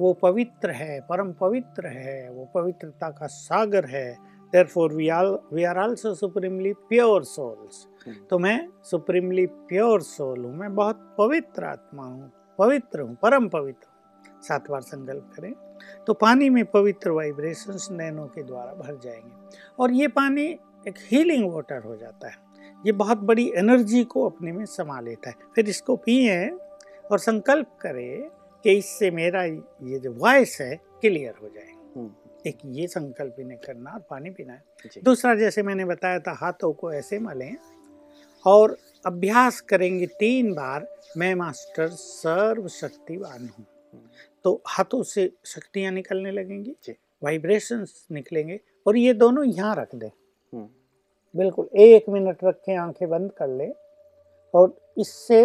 वो 0.00 0.12
पवित्र 0.12 0.70
है 0.70 1.00
परम 1.00 1.32
पवित्र 1.32 1.86
है 1.86 2.30
वो 2.30 2.44
पवित्रता 2.54 3.10
का 3.10 3.26
सागर 3.26 3.84
है। 3.84 4.32
Therefore 4.54 4.90
we 4.92 5.04
all 5.08 5.30
we 5.54 5.64
are 5.64 5.76
also 5.76 6.10
supremely 6.14 6.72
pure 6.92 7.22
souls. 7.22 7.76
Hmm. 8.04 8.28
तो 8.30 8.38
मैं 8.38 8.68
सुप्रीमली 8.82 9.46
प्योर 9.46 10.02
सोल 10.02 10.44
हूँ 10.44 10.54
मैं 10.54 10.74
बहुत 10.74 11.14
पवित्र 11.18 11.64
आत्मा 11.64 12.04
हूँ 12.04 12.32
पवित्र 12.58 13.00
हूँ 13.00 13.16
परम 13.22 13.48
पवित्र 13.48 13.88
सात 14.42 14.70
बार 14.70 14.80
संकल्प 14.80 15.32
करें। 15.36 15.52
तो 16.06 16.14
पानी 16.14 16.50
में 16.50 16.64
पवित्र 16.64 17.10
वाइब्रेशंस 17.10 17.88
नैनों 17.90 18.26
के 18.26 18.42
द्वारा 18.42 18.72
भर 18.72 18.98
जाएँगे। 19.04 19.58
और 19.78 19.90
ये 19.90 20.08
पानी 20.08 20.44
एक 20.88 20.94
हीलिंग 20.98 21.52
वाटर 21.52 21.82
हो 21.82 21.96
जाता 21.96 22.28
है। 22.28 22.34
ये 22.86 22.92
बहुत 22.92 23.18
बड़ी 23.18 23.52
एनर्जी 23.56 24.04
को 24.04 24.28
अपने 24.28 24.52
में 24.52 24.64
समा 24.64 25.00
लेता 25.00 25.28
है। 25.28 25.34
फिर 25.54 25.68
इसको 25.68 25.96
पिए 25.96 26.48
और 27.12 27.18
संकल्प 27.18 27.66
करें 27.80 28.30
कि 28.64 28.72
इससे 28.72 29.10
मेरा 29.10 29.42
ये 29.44 29.98
जो 29.98 30.12
वॉइस 30.14 30.56
है 30.60 30.74
क्लियर 31.00 31.34
हो 31.42 31.48
जाए 31.48 31.72
हम्म। 31.96 32.10
एक 32.46 32.58
ये 32.72 32.86
संकल्प 32.88 33.36
इन्हें 33.40 33.58
करना 33.58 33.90
और 33.90 34.04
पानी 34.10 34.30
पीना 34.30 34.52
है 34.52 35.00
दूसरा 35.04 35.34
जैसे 35.34 35.62
मैंने 35.62 35.84
बताया 35.84 36.18
था 36.18 36.32
हाथों 36.32 36.72
को 36.72 36.92
ऐसे 36.92 37.18
मलें 37.18 37.54
और 38.44 38.76
अभ्यास 39.04 39.60
करेंगे 39.60 40.06
तीन 40.18 40.52
बार 40.54 40.86
मैं 41.16 41.34
मास्टर 41.34 41.88
सर्वशक्तिवान 41.88 43.48
हूँ। 43.48 43.66
तो 44.44 44.60
हाथों 44.68 45.02
से 45.02 45.30
शक्तियाँ 45.46 45.92
निकलने 45.92 46.30
लगेंगी 46.30 46.94
वाइब्रेशंस 47.22 48.06
निकलेंगे 48.12 48.58
और 48.86 48.96
ये 48.96 49.12
दोनों 49.14 49.44
यहाँ 49.44 49.74
रख 49.76 49.94
दें 49.94 50.08
हम्म। 50.08 50.68
बिल्कुल 51.34 51.68
एक 51.78 52.08
मिनट 52.08 52.44
रख 52.44 52.56
के 52.56 52.74
आँखें 52.76 53.08
बंद 53.08 53.30
कर 53.32 53.48
लें 53.48 53.72
और 54.54 54.76
इससे 54.98 55.44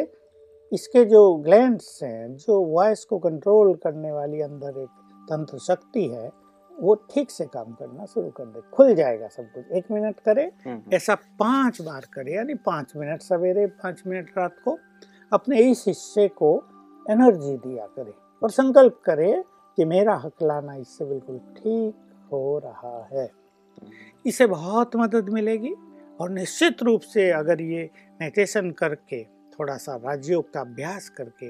इसके 0.72 1.04
जो 1.06 1.34
ग्लैंड्स 1.38 2.00
हैं 2.04 2.36
जो 2.38 2.60
वॉइस 2.64 3.04
को 3.06 3.18
कंट्रोल 3.20 3.74
करने 3.84 4.12
वाली 4.12 4.42
अंदर 4.42 4.82
एक 4.82 4.90
तंत्र 5.28 5.58
शक्ति 5.60 6.06
है 6.08 6.30
वो 6.76 6.96
ठीक 7.12 7.32
से 7.32 7.46
काम 7.46 7.72
करना 7.74 8.06
शुरू 8.06 8.30
कर 8.30 8.46
दे 8.46 8.62
खुल 8.74 8.94
जाएगा 8.96 9.28
सब 9.28 9.52
कुछ 9.54 9.72
एक 9.72 9.92
मिनट 9.92 10.20
करे 10.20 10.44
हम्म, 10.44 10.72
हम्म। 10.72 10.96
ऐसा 10.96 11.16
पाँच 11.40 11.82
बार 11.82 12.06
करे 12.14 12.34
यानी 12.34 12.54
पाँच 12.66 12.94
मिनट 12.96 13.22
सवेरे 13.22 13.66
पाँच 13.76 14.04
मिनट 14.08 14.30
रात 14.38 14.56
को 14.66 14.78
अपने 15.32 15.62
इस 15.62 15.84
हिस्से 15.88 16.28
को 16.34 16.52
एनर्जी 17.06 17.56
दिया 17.60 17.86
करे 17.90 18.14
और 18.42 18.52
संकल्प 18.52 19.02
करे 19.06 19.32
कि 19.78 19.86
मेरा 19.86 20.16
हकलाना 20.16 20.76
इससे 20.76 21.06
बिल्कुल 21.06 21.40
ठीक 21.56 21.96
हो 22.32 22.58
रहा 22.60 22.98
है 23.12 23.26
हम्म। 23.26 23.92
इसे 24.26 24.46
बहुत 24.48 24.96
मदद 24.96 25.30
मिलेगी 25.30 25.74
और 26.20 26.30
निश्चित 26.32 26.84
रूप 26.84 27.02
से 27.04 27.30
अगर 27.32 27.62
ये 27.62 27.90
मेडिटेशन 28.20 28.72
करके 28.74 29.26
थोड़ा 29.60 29.78
सा 29.78 29.96
राजयोग 29.96 30.54
का 30.54 30.62
अभ्यास 30.62 31.10
करके 31.10 31.48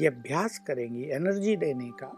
ये 0.00 0.06
अभ्यास 0.06 0.58
करेंगी 0.58 1.04
एनर्जी 1.04 1.56
देने 1.56 1.90
का 1.90 2.12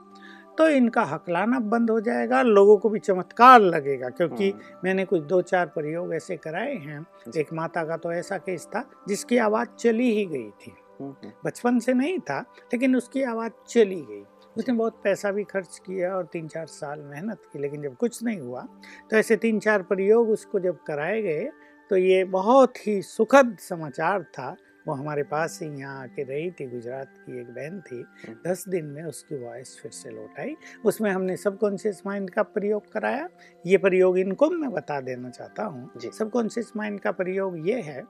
तो 0.58 0.68
इनका 0.68 1.02
हकलाना 1.02 1.58
बंद 1.58 1.90
हो 1.90 2.00
जाएगा 2.00 2.42
लोगों 2.42 2.76
को 2.76 2.88
भी 2.88 2.98
चमत्कार 2.98 3.60
लगेगा 3.60 4.08
क्योंकि 4.08 4.50
हम्म। 4.50 4.80
मैंने 4.84 5.04
कुछ 5.04 5.22
दो 5.22 5.40
चार 5.42 5.66
प्रयोग 5.66 6.14
ऐसे 6.14 6.36
कराए 6.36 6.74
हैं। 6.74 7.06
एक 7.36 7.52
माता 7.52 7.84
का 7.84 7.96
तो 7.96 8.12
ऐसा 8.12 8.38
केस 8.38 8.66
था 8.66 8.84
जिसकी 9.08 9.38
आवाज़ 9.38 9.68
चली 9.68 10.10
ही 10.12 10.24
गई 10.26 10.50
थी। 10.50 10.72
हम्म, 11.00 11.10
हम्म। 11.10 11.32
बचपन 11.44 11.78
से 11.78 11.92
नहीं 11.92 12.18
था 12.18 12.38
लेकिन 12.40 12.96
उसकी 12.96 13.22
आवाज़ 13.22 13.52
चली 13.68 14.00
गई। 14.02 14.24
उसने 14.58 14.74
बहुत 14.74 15.00
पैसा 15.04 15.30
भी 15.30 15.44
खर्च 15.44 15.78
किया 15.78 16.14
और 16.16 16.24
तीन 16.24 16.48
चार 16.48 16.66
साल 16.66 17.00
मेहनत 17.00 17.42
की 17.52 17.58
लेकिन 17.58 17.82
जब 17.82 17.96
कुछ 17.96 18.22
नहीं 18.22 18.40
हुआ 18.40 18.66
तो 19.10 19.16
ऐसे 19.16 19.36
तीन 19.36 19.58
चार 19.58 19.82
प्रयोग 19.82 20.30
उसको 20.30 20.60
जब 20.60 20.82
कराए 20.82 21.22
गए 21.22 21.48
तो 21.90 21.96
ये 21.96 22.24
बहुत 22.24 22.86
ही 22.86 23.02
सुखद 23.02 23.56
समाचार 23.60 24.22
था 24.22 24.56
वो 24.88 24.94
हमारे 24.94 25.22
पास 25.22 25.58
ही 25.62 25.68
यहाँ 25.70 26.02
आके 26.02 26.22
रही 26.22 26.50
थी 26.50 26.66
गुजरात 26.66 27.14
की 27.18 27.40
एक 27.40 27.50
बहन 27.50 27.80
थी। 27.80 28.02
दस 28.46 28.64
दिन 28.68 28.86
में 28.86 29.02
उसकी 29.04 29.36
वॉइस 29.44 29.78
फिर 29.82 29.92
से 29.92 30.10
लौट 30.10 30.40
आई। 30.40 30.54
उसमें 30.84 31.10
हमने 31.10 31.36
सबकॉन्शियस 31.36 32.02
माइंड 32.06 32.30
का 32.30 32.42
प्रयोग 32.42 32.90
कराया। 32.92 33.28
ये 33.64 33.78
प्रयोग 33.78 34.18
इनको 34.18 34.50
मैं 34.50 34.70
बता 34.70 35.00
देना 35.00 35.30
चाहता 35.30 35.64
हूँ। 35.64 36.10
सबकॉन्शियस 36.10 36.72
माइंड 36.76 37.00
का 37.00 37.12
प्रयोग 37.12 37.68
ये 37.68 37.80
है 37.80 38.02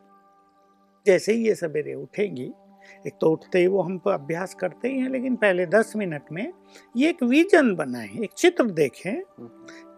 जैसे 1.06 1.32
ही 1.32 1.46
ये 1.46 1.54
सवेरे 1.54 1.94
उठेंगी 1.94 2.52
एक 3.06 3.12
तो 3.20 3.30
उठते 3.30 3.58
ही 3.58 3.66
वो 3.66 3.82
हम 3.82 4.00
अभ्यास 4.08 4.54
करते 4.54 4.88
ही 4.88 4.98
हैं 4.98 5.08
लेकिन 5.10 5.36
पहले 5.36 5.66
दस 5.66 5.92
मिनट 5.96 6.32
में 6.32 6.52
ये 6.96 7.08
एक 7.10 7.22
विजन 7.22 7.74
बनाए 7.74 8.08
एक 8.22 8.32
चित्र 8.32 8.64
देखें। 8.70 9.22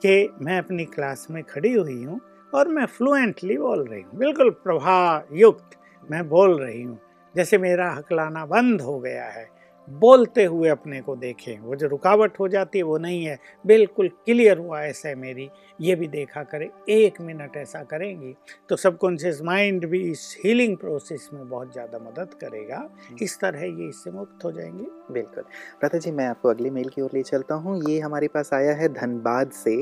कि 0.03 0.29
मैं 0.41 0.59
अपनी 0.59 0.85
क्लास 0.85 1.27
में 1.31 1.43
खड़ी 1.43 1.73
हुई 1.73 2.03
हूँ 2.05 2.21
और 2.55 2.69
मैं 2.69 2.85
फ्लुएंटली 2.87 3.57
बोल 3.59 3.87
रही 3.89 4.01
हूँ। 4.03 4.19
बिल्कुल 4.19 4.51
प्रभाव 4.65 5.37
युक्त 5.37 5.77
मैं 6.11 6.29
बोल 6.29 6.59
रही 6.61 6.83
हूँ 6.83 6.99
जैसे 7.35 7.59
मेरा 7.59 7.91
हकलाना 7.93 8.47
बंद 8.47 8.81
हो 8.81 8.99
गया 8.99 9.25
है। 9.25 9.53
बोलते 9.89 10.45
हुए 10.45 10.69
अपने 10.69 11.01
को 11.01 11.15
देखें 11.17 11.59
वो 11.61 11.75
जो 11.77 11.87
रुकावट 11.89 12.39
हो 12.41 12.47
जाती 12.49 12.79
है 12.79 12.85
वो 12.85 12.97
नहीं 12.99 13.25
है। 13.25 13.39
बिल्कुल 13.67 14.09
क्लियर 14.09 14.59
हुआ 14.59 14.81
ऐसा 14.83 15.09
है 15.09 15.15
मेरी 15.15 15.49
ये 15.81 15.95
भी 15.95 16.09
देखा 16.09 16.43
करें 16.43 16.69
एक 16.91 17.21
मिनट 17.21 17.57
ऐसा 17.57 17.83
करेंगी 17.83 18.35
तो 18.69 18.77
सबकॉन्शियस 18.77 19.41
माइंड 19.43 19.87
भी 19.87 20.01
इस 20.11 20.37
हीलिंग 20.45 20.77
प्रोसेस 20.77 21.29
में 21.35 21.49
बहुत 21.49 21.73
ज़्यादा 21.73 21.99
मदद 21.99 22.35
करेगा। 22.35 22.77
हम्म। 22.77 23.17
इस 23.23 23.39
तरह 23.41 23.65
ये 23.65 23.89
इससे 23.89 24.11
मुक्त 24.11 24.45
हो 24.45 24.53
जाएँगे। 24.53 24.87
बिल्कुल। 25.13 25.45
प्रथा 25.81 25.99
जी 25.99 26.11
मैं 26.11 26.27
आपको 26.27 26.49
अगली 26.49 26.71
मेल 26.71 26.89
की 26.89 27.03
ओर 27.03 27.11
ले 27.15 27.23
चलता 27.23 27.55
हूँ। 27.55 27.81
ये 27.89 27.99
हमारे 28.01 28.29
पास 28.29 28.53
आया 28.55 28.73
है 28.73 28.89
धनबाद 28.95 29.51
से। 29.55 29.77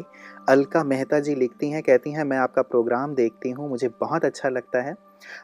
अलका 0.48 0.84
मेहता 0.84 1.20
जी 1.20 1.34
लिखती 1.34 1.70
हैं 1.70 1.82
कहती 1.82 2.12
हैं 2.12 2.24
मैं 2.24 2.38
आपका 2.38 2.62
प्रोग्राम 2.64 3.14
देखती 3.14 3.50
हूँ 3.50 3.68
मुझे 3.70 3.88
बहुत 4.00 4.24
अच्छा 4.24 4.48
लगता 4.48 4.82
है। 4.82 4.94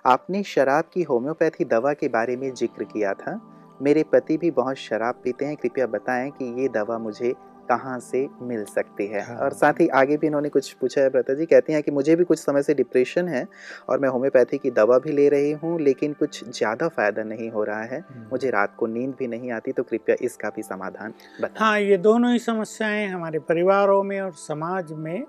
आपने 0.07 0.43
शराब 0.45 0.91
की 0.95 1.03
होम्योपैथी 1.03 1.65
दवा 1.67 1.93
के 1.93 2.09
बारे 2.09 2.37
में 2.37 2.53
ज़िक्र 2.55 2.85
किया 2.85 3.13
था। 3.15 3.41
मेरे 3.81 4.03
पति 4.13 4.37
भी 4.37 4.51
बहुत 4.53 4.77
शराब 4.79 5.21
पीते 5.25 5.45
हैं। 5.45 5.57
कृपया 5.57 5.87
बताएँ 5.89 6.31
कि 6.31 6.55
ये 6.63 6.69
दवा 6.69 6.99
मुझे 6.99 7.35
कहाँ 7.69 7.99
से 8.01 8.27
मिल 8.43 8.65
सकती 8.65 9.07
है। 9.07 9.21
हाँ। 9.23 9.37
और 9.37 9.53
साथ 9.53 9.81
ही 9.81 9.87
आगे 9.95 10.17
भी 10.17 10.27
इन्होंने 10.27 10.49
कुछ 10.49 10.73
पूछा 10.73 11.01
है 11.01 11.09
ब्रता 11.11 11.35
जी 11.35 11.47
कहती 11.47 11.73
हैं 11.73 11.83
कि 11.83 11.91
मुझे 11.91 12.15
भी 12.17 12.25
कुछ 12.25 12.39
समय 12.39 12.63
से 12.63 12.75
डिप्रेशन 12.75 13.29
है 13.29 13.47
और 13.89 13.99
मैं 14.01 14.09
होम्योपैथी 14.09 14.59
की 14.59 14.71
दवा 14.71 14.99
भी 14.99 15.13
ले 15.13 15.29
रही 15.29 15.51
हूँ 15.53 15.81
लेकिन 15.81 16.13
कुछ 16.13 16.43
ज़्यादा 16.49 16.89
फ़ायदा 16.89 17.23
नहीं 17.25 17.51
हो 17.51 17.65
रहा 17.65 17.83
है। 17.83 18.03
मुझे 18.31 18.51
रात 18.51 18.75
को 18.79 18.87
नींद 18.87 19.15
भी 19.19 19.27
नहीं 19.27 19.51
आती 19.53 19.73
तो 19.73 19.83
कृपया 19.83 20.17
इसका 20.21 20.49
भी 20.49 20.63
समाधान 20.63 21.15
बताएँ। 21.41 21.59
हाँ 21.59 21.79
ये 21.81 21.97
दोनों 21.99 22.33
ही 22.33 22.39
समस्याएँ 22.39 23.07
हमारे 23.07 23.39
परिवारों 23.41 24.03
में 24.03 24.21
और 24.21 24.33
समाज 24.39 24.93
में 24.95 25.21
अम, 25.21 25.27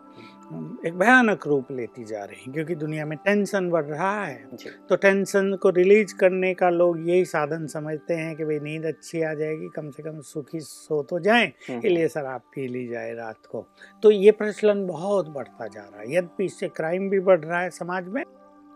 एक 0.86 0.94
भयानक 0.98 1.46
रूप 1.48 1.72
लेती 1.72 2.04
जा 2.04 2.24
रही 2.24 2.42
हैं 2.42 2.54
क्योंकि 2.54 2.76
दुनिया 2.76 3.06
में 3.06 3.18
टेंशन 3.18 3.70
बढ़ 3.70 3.84
रहा 3.86 4.24
है। 4.26 4.58
तो 4.90 4.96
टेंशन 4.96 5.54
को 5.62 5.70
रिलीज़ 5.70 6.16
करने 6.16 6.54
का 6.54 6.70
लोग 6.70 7.08
यही 7.10 7.26
साधन 7.26 7.68
समझते 7.68 8.14
हैं 8.14 8.36
कि 8.36 8.46
भाई 8.46 8.60
नींद 8.60 8.86
अच्छी 8.86 9.22
आ 9.22 9.34
जाएगी 9.34 9.70
कम 9.76 9.90
से 9.90 10.04
कम 10.04 10.20
सुखी 10.24 10.60
सो 10.60 11.02
तो 11.04 11.20
जाए 11.20 11.46
इसलिए 11.70 12.08
शराब 12.08 12.42
पी 12.56 12.68
ली 12.68 12.88
जाए 12.88 13.14
रात 13.14 13.46
को। 13.46 13.66
तो 14.04 14.12
ये 14.12 14.32
प्रचलन 14.32 14.86
बहुत 14.88 15.30
बढ़ता 15.30 15.68
जा 15.68 15.82
रहा 15.82 16.02
है 16.02 16.12
यद्यपि 16.12 16.46
इससे 16.46 16.68
क्राइम 16.72 17.10
भी 17.10 17.20
बढ़ 17.22 17.40
रहा 17.40 17.62
है 17.62 17.70
समाज 17.72 18.08
में 18.08 18.24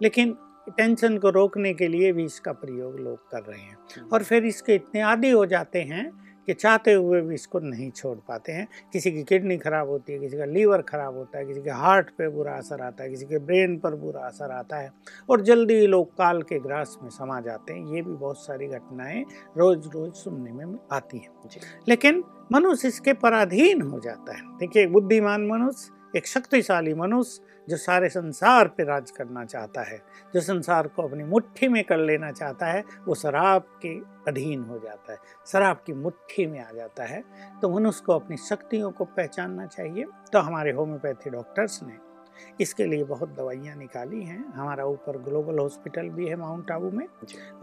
लेकिन 0.01 0.35
टेंशन 0.69 1.17
को 1.17 1.29
रोकने 1.31 1.73
के 1.73 1.87
लिए 1.87 2.11
भी 2.13 2.23
इसका 2.25 2.51
प्रयोग 2.53 2.99
लोग 2.99 3.29
कर 3.31 3.41
रहे 3.43 3.59
हैं। 3.59 3.77
हम्म, 3.95 4.09
और 4.13 4.23
फिर 4.23 4.45
इसके 4.45 4.75
इतने 4.75 5.01
आदी 5.03 5.29
हो 5.29 5.45
जाते 5.45 5.81
हैं 5.81 6.11
कि 6.47 6.53
चाहते 6.53 6.93
हुए 6.93 7.21
भी 7.21 7.35
इसको 7.35 7.59
नहीं 7.59 7.89
छोड़ 7.91 8.17
पाते 8.27 8.51
हैं। 8.51 8.67
किसी 8.93 9.11
की 9.11 9.23
किडनी 9.23 9.57
खराब 9.57 9.89
होती 9.89 10.13
है 10.13 10.19
किसी 10.19 10.37
का 10.37 10.45
लीवर 10.45 10.81
खराब 10.81 11.17
होता 11.17 11.37
है 11.37 11.45
किसी 11.45 11.61
के 11.61 11.69
हार्ट 11.71 12.09
पे 12.17 12.27
बुरा 12.29 12.53
असर 12.53 12.81
आता 12.81 13.03
है 13.03 13.09
किसी 13.09 13.25
के 13.25 13.39
ब्रेन 13.39 13.77
पर 13.79 13.95
बुरा 13.95 14.21
असर 14.21 14.51
आता 14.51 14.77
है 14.77 14.91
और 15.29 15.41
जल्दी 15.41 15.73
ही 15.73 15.87
लोग 15.87 16.11
काल 16.11 16.41
के 16.41 16.59
ग्रास 16.59 16.97
में 17.03 17.09
समा 17.09 17.39
जाते 17.41 17.73
हैं। 17.73 17.95
ये 17.95 18.01
भी 18.01 18.11
बहुत 18.11 18.37
सारी 18.37 18.67
घटनाएँ 18.67 19.23
रोज 19.57 19.87
रोज 19.93 20.13
सुनने 20.13 20.51
में 20.51 20.77
आती 20.91 21.17
हैं। 21.17 21.59
लेकिन 21.89 22.23
मनुष्य 22.51 22.87
इसके 22.87 23.13
पराधीन 23.13 23.81
हो 23.81 23.99
जाता 23.99 24.35
है। 24.35 24.57
देखिए 24.57 24.87
बुद्धिमान 24.87 25.47
मनुष्य 25.47 25.91
एक 26.15 26.27
शक्तिशाली 26.27 26.93
मनुष्य 26.93 27.41
जो 27.69 27.77
सारे 27.77 28.09
संसार 28.09 28.67
पर 28.67 28.85
राज 28.85 29.11
करना 29.11 29.45
चाहता 29.45 29.81
है, 29.81 30.01
जो 30.33 30.41
संसार 30.41 30.87
को 30.87 31.03
अपनी 31.03 31.23
मुट्ठी 31.23 31.67
में 31.67 31.83
कर 31.83 31.97
लेना 31.97 32.31
चाहता 32.31 32.65
है, 32.65 32.83
वो 33.07 33.15
शराब 33.15 33.61
के 33.61 33.99
अधीन 34.31 34.61
हो 34.61 34.79
जाता 34.79 35.11
है, 35.11 35.17
शराब 35.47 35.83
की 35.85 35.93
मुट्ठी 35.93 36.45
में 36.47 36.59
आ 36.59 36.71
जाता 36.71 37.03
है। 37.03 37.23
तो 37.61 37.69
मनुष्य 37.69 38.03
को 38.05 38.13
अपनी 38.13 38.37
शक्तियों 38.37 38.91
को 38.91 39.05
पहचानना 39.05 39.65
चाहिए। 39.65 40.05
तो 40.33 40.39
हमारे 40.39 40.71
होम्योपैथी 40.71 41.29
डॉक्टर्स 41.29 41.83
ने 41.83 42.12
इसके 42.61 42.85
लिए 42.85 43.03
बहुत 43.03 43.35
दवाइयाँ 43.37 43.75
निकाली 43.75 44.21
हैं। 44.23 44.43
हमारा 44.53 44.85
ऊपर 44.85 45.17
ग्लोबल 45.17 45.59
हॉस्पिटल 45.59 46.09
भी 46.09 46.27
है 46.27 46.35
माउंट 46.35 46.71
आबू 46.71 46.89
में। 46.91 47.05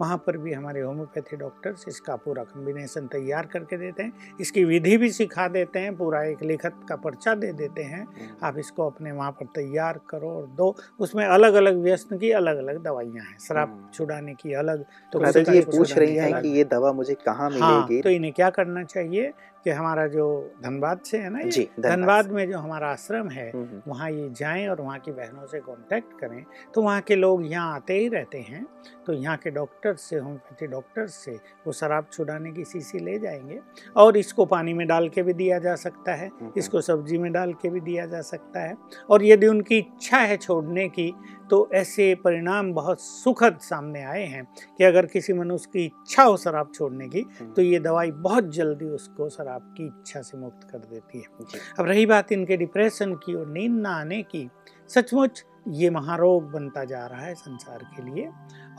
वहाँ 0.01 0.17
पर 0.17 0.37
भी 0.37 0.53
हमारे 0.53 0.81
होम्योपैथी 0.81 1.37
डॉक्टर्स 1.37 1.85
इसका 1.87 2.15
पूरा 2.15 2.43
कम्बिनेशन 2.43 3.07
तैयार 3.07 3.45
करके 3.45 3.77
देते 3.77 4.03
हैं। 4.03 4.37
इसकी 4.41 4.63
विधि 4.63 4.97
भी 4.97 5.09
सिखा 5.11 5.47
देते 5.47 5.79
हैं 5.79 5.95
पूरा 5.97 6.23
एक 6.23 6.43
लिखत 6.43 6.79
का 6.89 6.95
पर्चा 6.95 7.35
दे 7.35 7.51
देते 7.53 7.83
हैं। 7.83 8.01
हम्म, 8.01 8.35
आप 8.43 8.57
इसको 8.57 8.89
अपने 8.89 9.11
वहाँ 9.11 9.31
पर 9.31 9.45
तैयार 9.55 9.99
करो 10.09 10.29
और 10.29 10.47
दो 10.47 10.75
उसमें 10.99 11.25
अलग 11.25 11.53
अलग 11.53 11.77
व्यस्त 11.77 12.13
की 12.13 12.31
अलग 12.31 12.57
अलग 12.57 12.83
दवाइयाँ 12.83 13.25
हैं। 13.25 13.37
शराब 13.39 13.69
हम्म। 13.69 13.89
छुड़ाने 13.93 14.33
की 14.33 14.53
अलग 14.53 14.83
तो 15.13 15.51
ये 15.51 15.61
पूछ 15.61 15.97
रही 15.97 16.15
हैं 16.15 16.41
कि 16.41 16.47
ये 16.47 16.63
दवा 16.63 16.91
मुझे 16.93 17.13
कहाँ 17.15 17.49
हाँ 17.49 17.49
मिलेगी? 17.51 18.01
तो 18.01 18.09
इन्हें 18.09 18.33
क्या 18.33 18.49
करना 18.49 18.83
चाहिए? 18.83 19.31
कि 19.65 19.69
हमारा 19.69 20.05
जो 20.07 20.25
धनबाद 20.63 20.99
से 21.05 21.17
है 21.17 21.29
ना 21.29 21.39
ये 21.39 21.49
जी 21.51 21.67
धनबाद 21.79 22.31
में 22.31 22.49
जो 22.51 22.57
हमारा 22.57 22.87
आश्रम 22.91 23.29
है 23.29 23.49
हम्म, 23.51 23.63
हम्म, 23.65 23.81
वहाँ 23.87 24.09
ये 24.11 24.29
जाएँ 24.29 24.67
और 24.67 24.81
वहाँ 24.81 24.99
की 24.99 25.11
बहनों 25.11 25.45
से 25.47 25.59
कांटेक्ट 25.59 26.19
करें। 26.19 26.43
तो 26.75 26.81
वहाँ 26.81 27.01
के 27.01 27.15
लोग 27.15 27.45
यहाँ 27.51 27.75
आते 27.75 27.93
ही 27.93 28.07
रहते 28.07 28.37
हैं। 28.39 28.65
तो 29.05 29.13
यहाँ 29.13 29.37
के 29.37 29.49
डॉक्टर 29.51 29.95
से 29.95 30.17
होम्योपैथी 30.17 30.67
डॉक्टर 30.67 31.07
से 31.07 31.31
वो 31.67 31.71
शराब 31.71 32.07
छुड़ाने 32.13 32.51
की 32.51 32.63
शीशी 32.65 32.99
ले 32.99 33.17
जाएँगे 33.19 33.59
और 33.95 34.17
इसको 34.17 34.45
पानी 34.45 34.73
में 34.73 34.85
डाल 34.87 35.09
के 35.09 35.23
भी 35.23 35.33
दिया 35.33 35.59
जा 35.59 35.75
सकता 35.75 36.13
है 36.13 36.27
हम्म, 36.27 36.51
इसको 36.57 36.81
सब्ज़ी 36.81 37.17
में 37.17 37.31
डाल 37.31 37.53
के 37.53 37.69
भी 37.69 37.79
दिया 37.81 38.05
जा 38.05 38.21
सकता 38.21 38.59
है। 38.59 38.75
और 39.09 39.23
यदि 39.23 39.47
उनकी 39.47 39.77
इच्छा 39.77 40.17
है 40.17 40.37
छोड़ने 40.37 40.87
की 40.89 41.13
तो 41.51 41.69
ऐसे 41.73 42.13
परिणाम 42.15 42.71
बहुत 42.73 43.01
सुखद 43.01 43.57
सामने 43.61 44.01
आए 44.03 44.25
हैं 44.25 44.43
कि 44.77 44.83
अगर 44.83 45.05
किसी 45.05 45.33
मनुष्य 45.33 45.69
की 45.73 45.83
इच्छा 45.85 46.23
हो 46.23 46.37
शराब 46.37 46.71
छोड़ने 46.75 47.07
की 47.07 47.21
हम्म, 47.21 47.51
तो 47.53 47.61
ये 47.61 47.79
दवाई 47.79 48.11
बहुत 48.11 48.51
जल्दी 48.53 48.85
उसको 48.85 49.29
शराब 49.29 49.73
की 49.77 49.85
इच्छा 49.85 50.21
से 50.21 50.37
मुक्त 50.37 50.67
कर 50.71 50.77
देती 50.77 51.19
है। 51.19 51.59
अब 51.79 51.85
रही 51.85 52.05
बात 52.05 52.31
इनके 52.31 52.57
डिप्रेशन 52.57 53.13
की 53.15 53.33
और 53.33 53.47
नींद 53.47 53.79
ना 53.81 53.95
आने 53.95 54.21
की 54.23 54.49
सचमुच 54.89 55.43
ये 55.67 55.89
महारोग 55.89 56.51
बनता 56.51 56.83
जा 56.85 57.05
रहा 57.05 57.21
है 57.21 57.33
संसार 57.35 57.83
के 57.95 58.03
लिए 58.03 58.29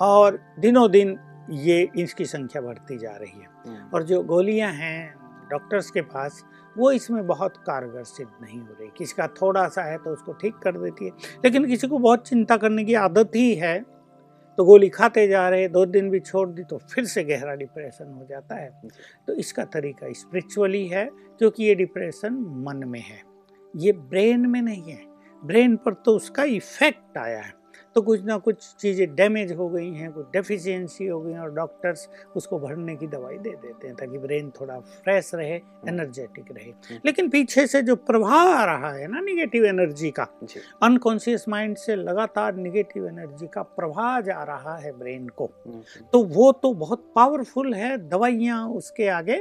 और 0.00 0.38
दिनों 0.58 0.90
दिन 0.90 1.18
ये 1.50 1.88
इसकी 1.96 2.24
संख्या 2.24 2.62
बढ़ती 2.62 2.98
जा 2.98 3.16
रही 3.16 3.40
है। 3.40 3.46
हम्म, 3.66 3.88
और 3.94 4.02
जो 4.02 4.22
गोलियाँ 4.22 4.72
हैं 4.72 5.14
डॉक्टर्स 5.50 5.90
के 5.90 6.00
पास 6.00 6.42
वो 6.78 6.90
इसमें 6.92 7.26
बहुत 7.26 7.56
कारगर 7.58 8.04
सिद्ध 8.04 8.30
नहीं 8.42 8.60
हो 8.60 8.76
रही। 8.80 8.88
किसी 8.98 9.14
का 9.16 9.26
थोड़ा 9.40 9.66
सा 9.68 9.82
है 9.82 9.96
तो 9.98 10.10
उसको 10.10 10.32
ठीक 10.32 10.54
कर 10.54 10.78
देती 10.78 11.04
है। 11.04 11.10
लेकिन 11.44 11.66
किसी 11.66 11.88
को 11.88 11.98
बहुत 11.98 12.28
चिंता 12.28 12.56
करने 12.56 12.84
की 12.84 12.94
आदत 12.96 13.36
ही 13.36 13.54
है 13.54 13.80
तो 14.58 14.64
गोली 14.64 14.88
खाते 14.88 15.26
जा 15.28 15.48
रहे, 15.48 15.68
दो 15.68 15.84
दिन 15.86 16.10
भी 16.10 16.18
छोड़ 16.20 16.48
दी 16.48 16.62
तो 16.62 16.78
फिर 16.90 17.04
से 17.04 17.22
गहरा 17.24 17.54
डिप्रेशन 17.54 18.12
हो 18.12 18.26
जाता 18.30 18.54
है। 18.54 18.70
तो 19.26 19.34
इसका 19.34 19.64
तरीका 19.64 20.12
स्पिरिचुअली 20.12 20.86
है, 20.86 21.04
क्योंकि 21.38 21.64
ये 21.64 21.74
डिप्रेशन 21.74 22.34
मन 22.66 22.82
में 22.86 23.00
है। 23.00 23.20
ये 23.74 23.92
ब्रेन 23.92 24.46
में 24.46 24.60
नहीं 24.62 24.92
है। 24.92 25.00
ब्रेन 25.42 25.76
पर 25.76 25.94
तो 25.94 26.16
उसका 26.16 26.44
इफ़ेक्ट 26.44 27.18
आया 27.18 27.40
है। 27.40 27.61
तो 27.96 28.00
कुछ 28.02 28.22
ना 28.24 28.36
कुछ 28.38 28.74
चीज़ें 28.80 29.14
डैमेज 29.14 29.52
हो 29.52 29.68
गई 29.68 29.90
हैं 29.90 30.10
कुछ 30.12 30.26
डेफिशिएंसी 30.32 31.06
हो 31.06 31.20
गई 31.20 31.32
हैं 31.32 31.40
और 31.40 31.50
डॉक्टर्स 31.54 32.08
उसको 32.36 32.58
भरने 32.58 32.94
की 32.96 33.06
दवाई 33.06 33.38
दे 33.38 33.50
देते 33.50 33.86
हैं 33.86 33.96
ताकि 33.96 34.18
ब्रेन 34.18 34.50
थोड़ा 34.50 34.78
फ्रेश 34.80 35.30
रहे 35.34 35.54
एनर्जेटिक 35.88 36.52
रहे। 36.52 36.98
लेकिन 37.04 37.28
पीछे 37.30 37.66
से 37.66 37.82
जो 37.82 37.96
प्रभाव 37.96 38.52
आ 38.52 38.64
रहा 38.64 38.92
है 38.92 39.06
ना 39.06 39.20
निगेटिव 39.20 39.64
एनर्जी 39.64 40.10
का 40.10 40.26
अनकॉन्शियस 40.82 41.48
माइंड 41.48 41.76
से 41.76 41.96
लगातार 41.96 42.54
निगेटिव 42.56 43.06
एनर्जी 43.08 43.46
का 43.46 43.62
प्रवाह 43.62 44.20
जा 44.20 44.42
रहा 44.42 44.76
है 44.76 44.92
ब्रेन 44.98 45.28
को 45.28 45.44
हम्म, 45.44 45.82
तो 46.12 46.22
वो 46.24 46.52
तो 46.52 46.72
बहुत 46.74 47.12
पावरफुल 47.16 47.74
है 47.74 47.96
दवाइयाँ 48.08 48.66
उसके 48.68 49.08
आगे 49.08 49.38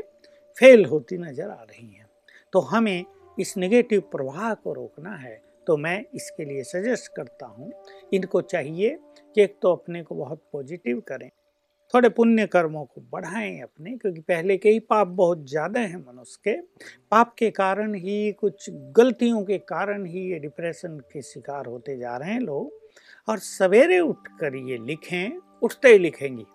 फेल 0.58 0.86
होती 0.86 1.18
नज़र 1.18 1.50
आ 1.50 1.62
रही 1.62 1.88
हैं। 1.88 2.10
तो 2.54 2.60
हमें 2.60 3.06
इस 3.38 3.58
नेगेटिव 3.58 4.02
प्रवाह 4.12 4.54
को 4.54 4.74
रोकना 4.74 5.16
है 5.16 5.42
तो 5.68 5.78
मैं 5.78 6.04
इसके 6.16 6.46
लिए 6.46 6.64
सजेस्ट 6.64 7.12
करता 7.16 7.46
हूँ, 7.46 7.72
इनको 8.14 8.42
चाहिए 8.42 8.98
कि 9.36 9.42
एक 9.42 9.58
तो 9.62 9.72
अपने 9.72 10.04
को 10.04 10.16
बहुत 10.16 10.42
पॉजिटिव 10.54 11.00
करें, 11.08 11.30
थोड़े 11.94 12.10
पुण्य 12.10 12.46
कर्मों 12.48 12.84
को 12.86 13.02
बढ़ाएँ 13.12 13.60
अपने, 13.62 13.92
क्योंकि 13.92 14.22
पहले 14.22 14.58
के 14.58 14.70
ही 14.70 14.80
पाप 14.80 15.08
बहुत 15.08 15.50
ज़्यादा 15.50 15.80
हैं 15.80 15.98
मनुष्य 15.98 16.40
के। 16.44 16.60
पाप 17.12 17.34
के 17.38 17.50
कारण 17.52 17.96
ही, 17.96 18.32
कुछ 18.32 18.70
गलतियों 18.98 19.44
के 19.46 19.58
कारण 19.58 20.06
ही 20.06 20.22
ये 20.32 20.40
डिप्रेशन 20.40 21.00
के 21.14 21.22
शिकार 21.22 21.66
होते 21.66 21.98
जा 21.98 22.16
रहे 22.18 22.32
हैं 22.32 22.40
लोग। 22.40 22.80
और 23.28 23.40
सवेरे 23.40 24.00
उठ 24.00 24.28
कर 24.40 24.56
ये 24.70 24.78
लिखें, 24.78 25.38
उठते 25.62 25.90
ही 25.90 25.98
लिखेंगी। 25.98 26.46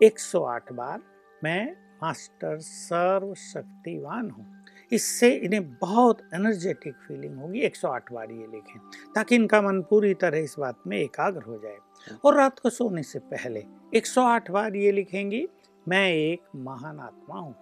108 0.00 0.72
बार 0.72 1.00
मैं 1.42 1.72
मास्टर 2.02 2.58
सर्वशक्तिवान 2.58 4.30
हूँ। 4.30 4.44
इससे 4.92 5.30
इन्हें 5.32 5.74
बहुत 5.74 6.18
एनर्जेटिक 6.34 6.94
फीलिंग 6.94 7.38
होगी। 7.38 7.60
108 7.60 8.12
बार 8.12 8.30
ये 8.30 8.46
लिखें, 8.46 8.80
ताकि 9.14 9.34
इनका 9.34 9.62
मन 9.62 9.82
पूरी 9.82 10.14
तरह 10.14 10.38
इस 10.38 10.56
बात 10.58 10.76
में 10.86 10.98
एकाग्र 10.98 11.42
हो 11.42 11.58
जाए। 11.58 11.76
और 12.24 12.36
रात 12.36 12.58
को 12.58 12.70
सोने 12.70 13.02
से 13.02 13.18
पहले 13.18 13.64
108 13.94 14.50
बार 14.50 14.76
ये 14.76 14.92
लिखेंगी, 14.92 15.48
मैं 15.88 16.10
एक 16.10 16.42
महान 16.56 17.00
आत्मा 17.00 17.40
हूँ। 17.40 17.54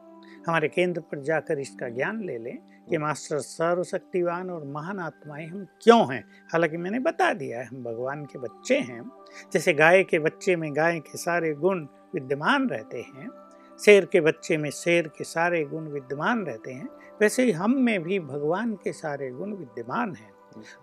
हमारे 0.46 0.68
केंद्र 0.68 1.00
पर 1.00 1.22
जाकर 1.22 1.58
इसका 1.58 1.88
ज्ञान 1.88 2.24
ले 2.24 2.38
लें 2.38 2.58
कि 2.90 2.98
मास्टर 2.98 3.38
सर्वशक्तिवान 3.38 4.50
और 4.50 4.64
महान 4.64 4.98
आत्माएँ 4.98 5.46
हम 5.46 5.66
क्यों 5.82 6.14
हैं? 6.14 6.24
हालाँकि 6.52 6.76
मैंने 6.76 6.98
बता 6.98 7.32
दिया 7.32 7.58
है, 7.58 7.64
हम 7.64 7.82
भगवान 7.84 8.24
के 8.24 8.38
बच्चे 8.38 8.78
हैं। 8.78 9.10
जैसे 9.52 9.72
गाय 9.72 10.02
के 10.04 10.18
बच्चे 10.18 10.56
में 10.56 10.76
गाय 10.76 11.00
के 11.00 11.18
सारे 11.18 11.52
गुण 11.54 11.86
विद्यमान 12.14 12.68
रहते 12.68 12.98
हैं, 12.98 13.30
शेर 13.84 14.04
के 14.04 14.20
बच्चे 14.20 14.56
में 14.56 14.70
शेर 14.70 15.08
के 15.08 15.24
सारे 15.24 15.64
गुण 15.64 15.88
विद्यमान 15.88 16.46
रहते 16.46 16.72
हैं 16.72 16.88
वैसे 17.20 17.44
ही 17.44 17.52
हम 17.52 17.74
में 17.76 18.02
भी 18.02 18.18
भगवान 18.20 18.74
के 18.74 18.92
सारे 18.92 19.30
गुण 19.30 19.52
विद्यमान 19.52 20.14
हैं। 20.14 20.32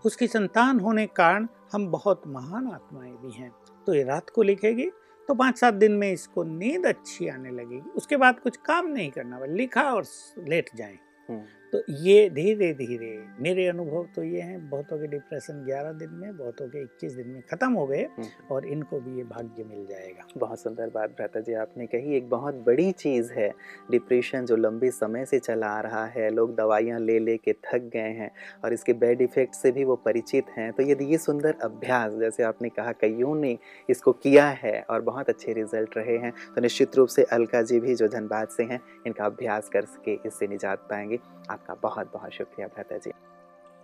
उसकी 0.06 0.28
संतान 0.28 0.80
होने 0.80 1.06
के 1.06 1.14
कारण 1.16 1.48
हम 1.74 1.88
बहुत 1.88 2.22
महान 2.28 2.68
आत्माएँ 2.68 3.12
भी 3.12 3.32
हैं। 3.32 3.52
तो 3.88 3.94
ये 3.94 4.04
रात 4.04 4.30
को 4.30 4.44
लिखेगी 4.44 4.90
तो 5.30 5.34
पाँच 5.34 5.58
सात 5.58 5.74
दिन 5.74 5.92
में 5.92 6.12
इसको 6.12 6.44
नींद 6.44 6.86
अच्छी 6.86 7.28
आने 7.28 7.50
लगेगी। 7.50 7.90
उसके 7.90 8.18
बाद 8.18 8.40
कुछ 8.40 8.58
काम 8.58 8.88
नहीं 8.88 9.10
करना 9.12 9.40
बस 9.40 9.50
लिखा 9.50 9.82
और 9.82 10.04
लेट 10.48 10.70
जाएँ। 10.76 10.98
हम्म, 11.30 11.42
तो 11.74 11.82
ये 11.90 12.30
धीरे 12.30 12.72
धीरे 12.74 13.18
मेरे 13.42 13.68
अनुभव 13.68 14.06
तो 14.16 14.24
ये 14.24 14.42
हैं 14.42 14.70
बहुतों 14.70 14.98
के 14.98 15.08
डिप्रेशन 15.08 15.64
11 15.66 15.98
दिन 16.00 16.10
में 16.12 16.38
बहुतों 16.38 16.68
के 16.68 16.84
21 16.84 17.16
दिन 17.16 17.28
में 17.28 17.42
ख़त्म 17.52 17.72
हो 17.74 17.86
गए। 17.88 18.08
और 18.52 18.66
इनको 18.66 19.00
भी 19.00 19.18
ये 19.18 19.24
भाग्य 19.24 19.64
मिल 19.64 19.86
जाएगा। 19.86 20.28
बहुत 20.38 20.60
सुंदर 20.60 20.90
बात 20.90 21.10
भ्राता 21.10 21.40
जी 21.40 21.54
आपने 21.54 21.86
कही। 21.86 22.16
एक 22.18 22.30
बहुत 22.30 22.56
बड़ी 22.68 22.92
चीज़ 22.92 23.32
है 23.34 23.50
डिप्रेशन 23.92 24.46
जो 24.46 24.56
लंबे 24.56 24.92
समय 24.92 25.26
से 25.26 25.40
चला 25.40 25.68
आ 25.68 25.82
रहा 25.82 26.06
है 26.06 26.30
लोग 26.30 26.56
दवाइयाँ 26.56 27.00
ले 27.00 27.18
ले 27.20 27.38
के 27.38 27.54
थक 27.66 27.90
गए 27.94 28.14
हैं 28.14 28.32
और 28.64 28.74
इसके 28.74 28.94
बैड 28.96 29.22
इफ़ेक्ट 29.22 29.56
से 29.56 29.72
भी 29.72 29.84
वो 29.84 29.96
परिचित 30.06 30.50
हैं। 30.58 30.72
तो 30.74 30.84
यदि 30.84 31.06
ये 31.06 31.18
सुंदर 31.18 31.56
अभ्यास 31.64 32.14
जैसे 32.14 32.44
आपने 32.44 32.70
कहा 32.70 32.92
कईयों 32.92 33.36
ने 33.36 33.58
इसको 33.90 34.12
किया 34.14 34.48
है 34.64 34.80
और 34.82 35.02
बहुत 35.02 35.30
अच्छे 35.30 35.54
रिज़ल्ट 35.54 35.98
रहे 35.98 36.18
हैं 36.18 36.34
तो 36.56 36.62
निश्चित 36.62 36.96
रूप 36.96 37.08
से 37.10 37.24
अलका 37.32 37.62
जी 37.62 37.80
भी 37.80 37.96
जो 37.96 38.08
धनबाद 38.08 38.48
से 38.48 38.64
हैं 38.64 38.80
इनका 39.08 39.26
अभ्यास 39.26 39.70
कर 39.70 39.86
सके 39.88 40.20
इससे 40.26 40.48
निजात 40.48 40.88
पाएँगे। 40.90 41.20
आपका 41.50 41.67
आपका 41.70 41.90
बहुत 41.90 42.12
बहुत 42.14 42.32
शुक्रिया 42.32 42.68
भ्राता 42.68 42.98
जी। 42.98 43.12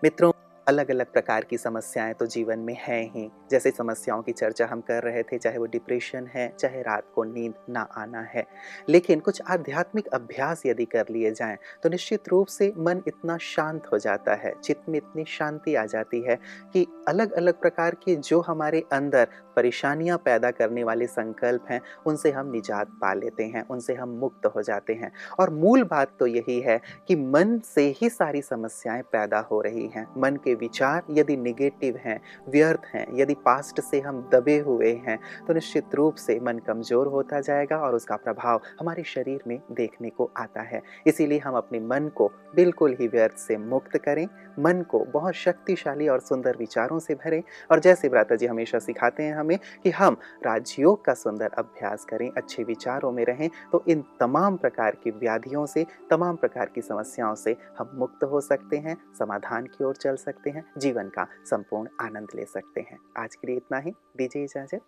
मित्रों 0.04 0.33
अलग 0.67 0.91
अलग 0.91 1.12
प्रकार 1.13 1.43
की 1.43 1.58
समस्याएँ 1.58 2.13
तो 2.13 2.26
जीवन 2.26 2.60
में 2.60 2.76
हैं 2.80 3.04
ही। 3.12 3.30
जैसे 3.52 3.71
समस्याओं 3.71 4.21
की 4.21 4.32
चर्चा 4.32 4.65
हम 4.65 4.82
कर 4.82 5.04
रहे 5.04 5.23
थे, 5.23 5.38
चाहे 5.38 5.58
वो 5.58 5.65
डिप्रेशन 5.65 6.28
है, 6.28 6.47
चाहे 6.60 6.82
रात 6.82 7.04
को 7.15 7.23
नींद 7.23 7.54
ना 7.69 7.82
आना 7.97 8.21
है। 8.21 8.45
लेकिन 8.89 9.19
कुछ 9.19 9.41
आध्यात्मिक 9.49 10.08
अभ्यास 10.08 10.65
यदि 10.65 10.86
कर 10.86 11.06
लिए 11.10 11.32
जाएँ 11.32 11.58
तो 11.84 11.89
निश्चित 11.89 12.30
रूप 12.30 12.47
से 12.47 12.71
मन 12.78 13.02
इतना 13.08 13.38
शांत 13.38 13.88
हो 13.93 13.97
जाता 13.97 14.36
है, 14.36 14.54
चित्त 14.63 14.89
में 14.89 14.97
इतनी 14.97 15.26
शांति 15.28 15.76
आ 15.76 15.86
जाती 15.86 16.21
है 16.21 16.36
कि 16.73 16.86
अलग 17.08 17.32
अलग 17.32 17.60
प्रकार 17.62 17.95
के 17.95 18.15
जो 18.15 18.39
हमारे 18.41 18.84
अंदर 18.93 19.28
परेशानियाँ 19.56 20.17
पैदा 20.17 20.52
करने 20.52 20.84
वाले 20.84 21.08
संकल्प 21.08 21.65
हैं, 21.69 21.82
उनसे 22.06 22.32
हम 22.32 22.52
निजात 22.52 22.88
पा 23.02 23.13
लेते 23.13 23.43
हैं, 23.43 23.67
उनसे 23.67 23.93
हम 23.93 24.10
मुक्त 24.10 24.45
हो 24.45 24.62
जाते 24.62 24.93
हैं। 24.93 25.12
और 25.39 25.49
मूल 25.49 25.84
बात 25.84 26.12
तो 26.19 26.28
यही 26.28 26.60
है 26.60 26.80
कि 27.08 27.15
मन 27.15 27.60
से 27.65 27.88
ही 27.97 28.10
सारी 28.10 28.41
समस्याएँ 28.41 29.02
पैदा 29.02 29.39
हो 29.39 29.62
रही 29.62 29.88
हैं। 29.88 30.08
मन 30.17 30.36
विचार 30.56 31.04
यदि 31.12 31.38
निगेटिव 31.38 31.98
हैं, 31.98 32.20
व्यर्थ 32.50 32.86
हैं, 32.94 33.06
यदि 33.13 33.34
पास्ट 33.46 33.82
से 33.82 34.00
हम 34.00 34.22
दबे 34.34 34.58
हुए 34.60 34.92
हैं 35.08 35.18
तो 35.48 35.54
निश्चित 35.54 35.96
रूप 35.96 36.16
से 36.16 36.39
मन 36.39 36.60
कमज़ोर 36.68 37.08
होता 37.08 37.39
जाएगा 37.42 37.78
और 37.78 37.96
उसका 37.96 38.16
प्रभाव 38.16 38.62
हमारे 38.80 39.04
शरीर 39.06 39.44
में 39.48 39.60
देखने 39.72 40.10
को 40.10 40.30
आता 40.38 40.62
है। 40.62 40.82
इसीलिए 41.08 41.39
हम 41.39 41.56
अपने 41.56 41.80
मन 41.80 42.10
को 42.16 42.32
बिल्कुल 42.56 42.96
ही 43.00 43.08
व्यर्थ 43.08 43.38
से 43.38 43.58
मुक्त 43.58 43.98
करें 43.98 44.28
मन 44.60 44.82
को 44.82 45.00
बहुत 45.06 45.34
शक्तिशाली 45.34 46.08
और 46.08 46.20
सुंदर 46.20 46.58
विचारों 46.58 47.00
से 47.00 47.16
भरें। 47.16 47.44
और 47.72 47.80
जैसे 47.80 48.10
भ्राता 48.10 48.36
जी, 48.36 48.46
हमेशा 48.46 48.80
सिखाते 48.80 49.24
हैं 49.24 49.36
हमें 49.36 49.58
कि 49.84 49.89
हम 49.89 50.18
राजयोग 50.46 51.06
का 51.06 51.13
सुंदर 51.13 51.50
अभ्यास 51.58 52.06
करें, 52.06 52.32
अच्छे 52.38 52.63
विचारों 52.63 53.12
में 53.12 53.24
रहें 53.26 53.50
तो 53.72 53.84
इन 53.88 54.04
तमाम 54.20 54.58
प्रकार 54.58 54.96
की 54.96 55.12
व्याधियों 55.12 55.66
से, 55.66 55.86
तमाम 56.10 56.36
प्रकार 56.36 56.70
की 56.76 56.82
समस्याओं 56.82 57.36
से 57.36 57.56
हम 57.80 57.92
मुक्त 57.96 58.24
हो 58.24 58.42
सकते 58.42 58.78
हैं, 58.78 58.98
समाधान 59.20 59.66
की 59.66 59.84
ओर 59.84 59.96
चल 59.96 60.16
सकते 60.16 60.50
हैं, 60.50 60.63
जीवन 60.78 61.10
का 61.10 61.28
संपूर्ण 61.46 61.88
आनंद 62.02 62.28
ले 62.36 62.46
सकते 62.46 62.82
हैं। 62.82 62.98
आज 63.18 63.36
के 63.36 63.48
लिए 63.48 63.58
इतना 63.58 63.78
ही। 63.78 63.92
दीजिए 64.18 64.44
इजाज़त। 64.44 64.82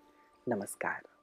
नमस्कार। 0.49 1.14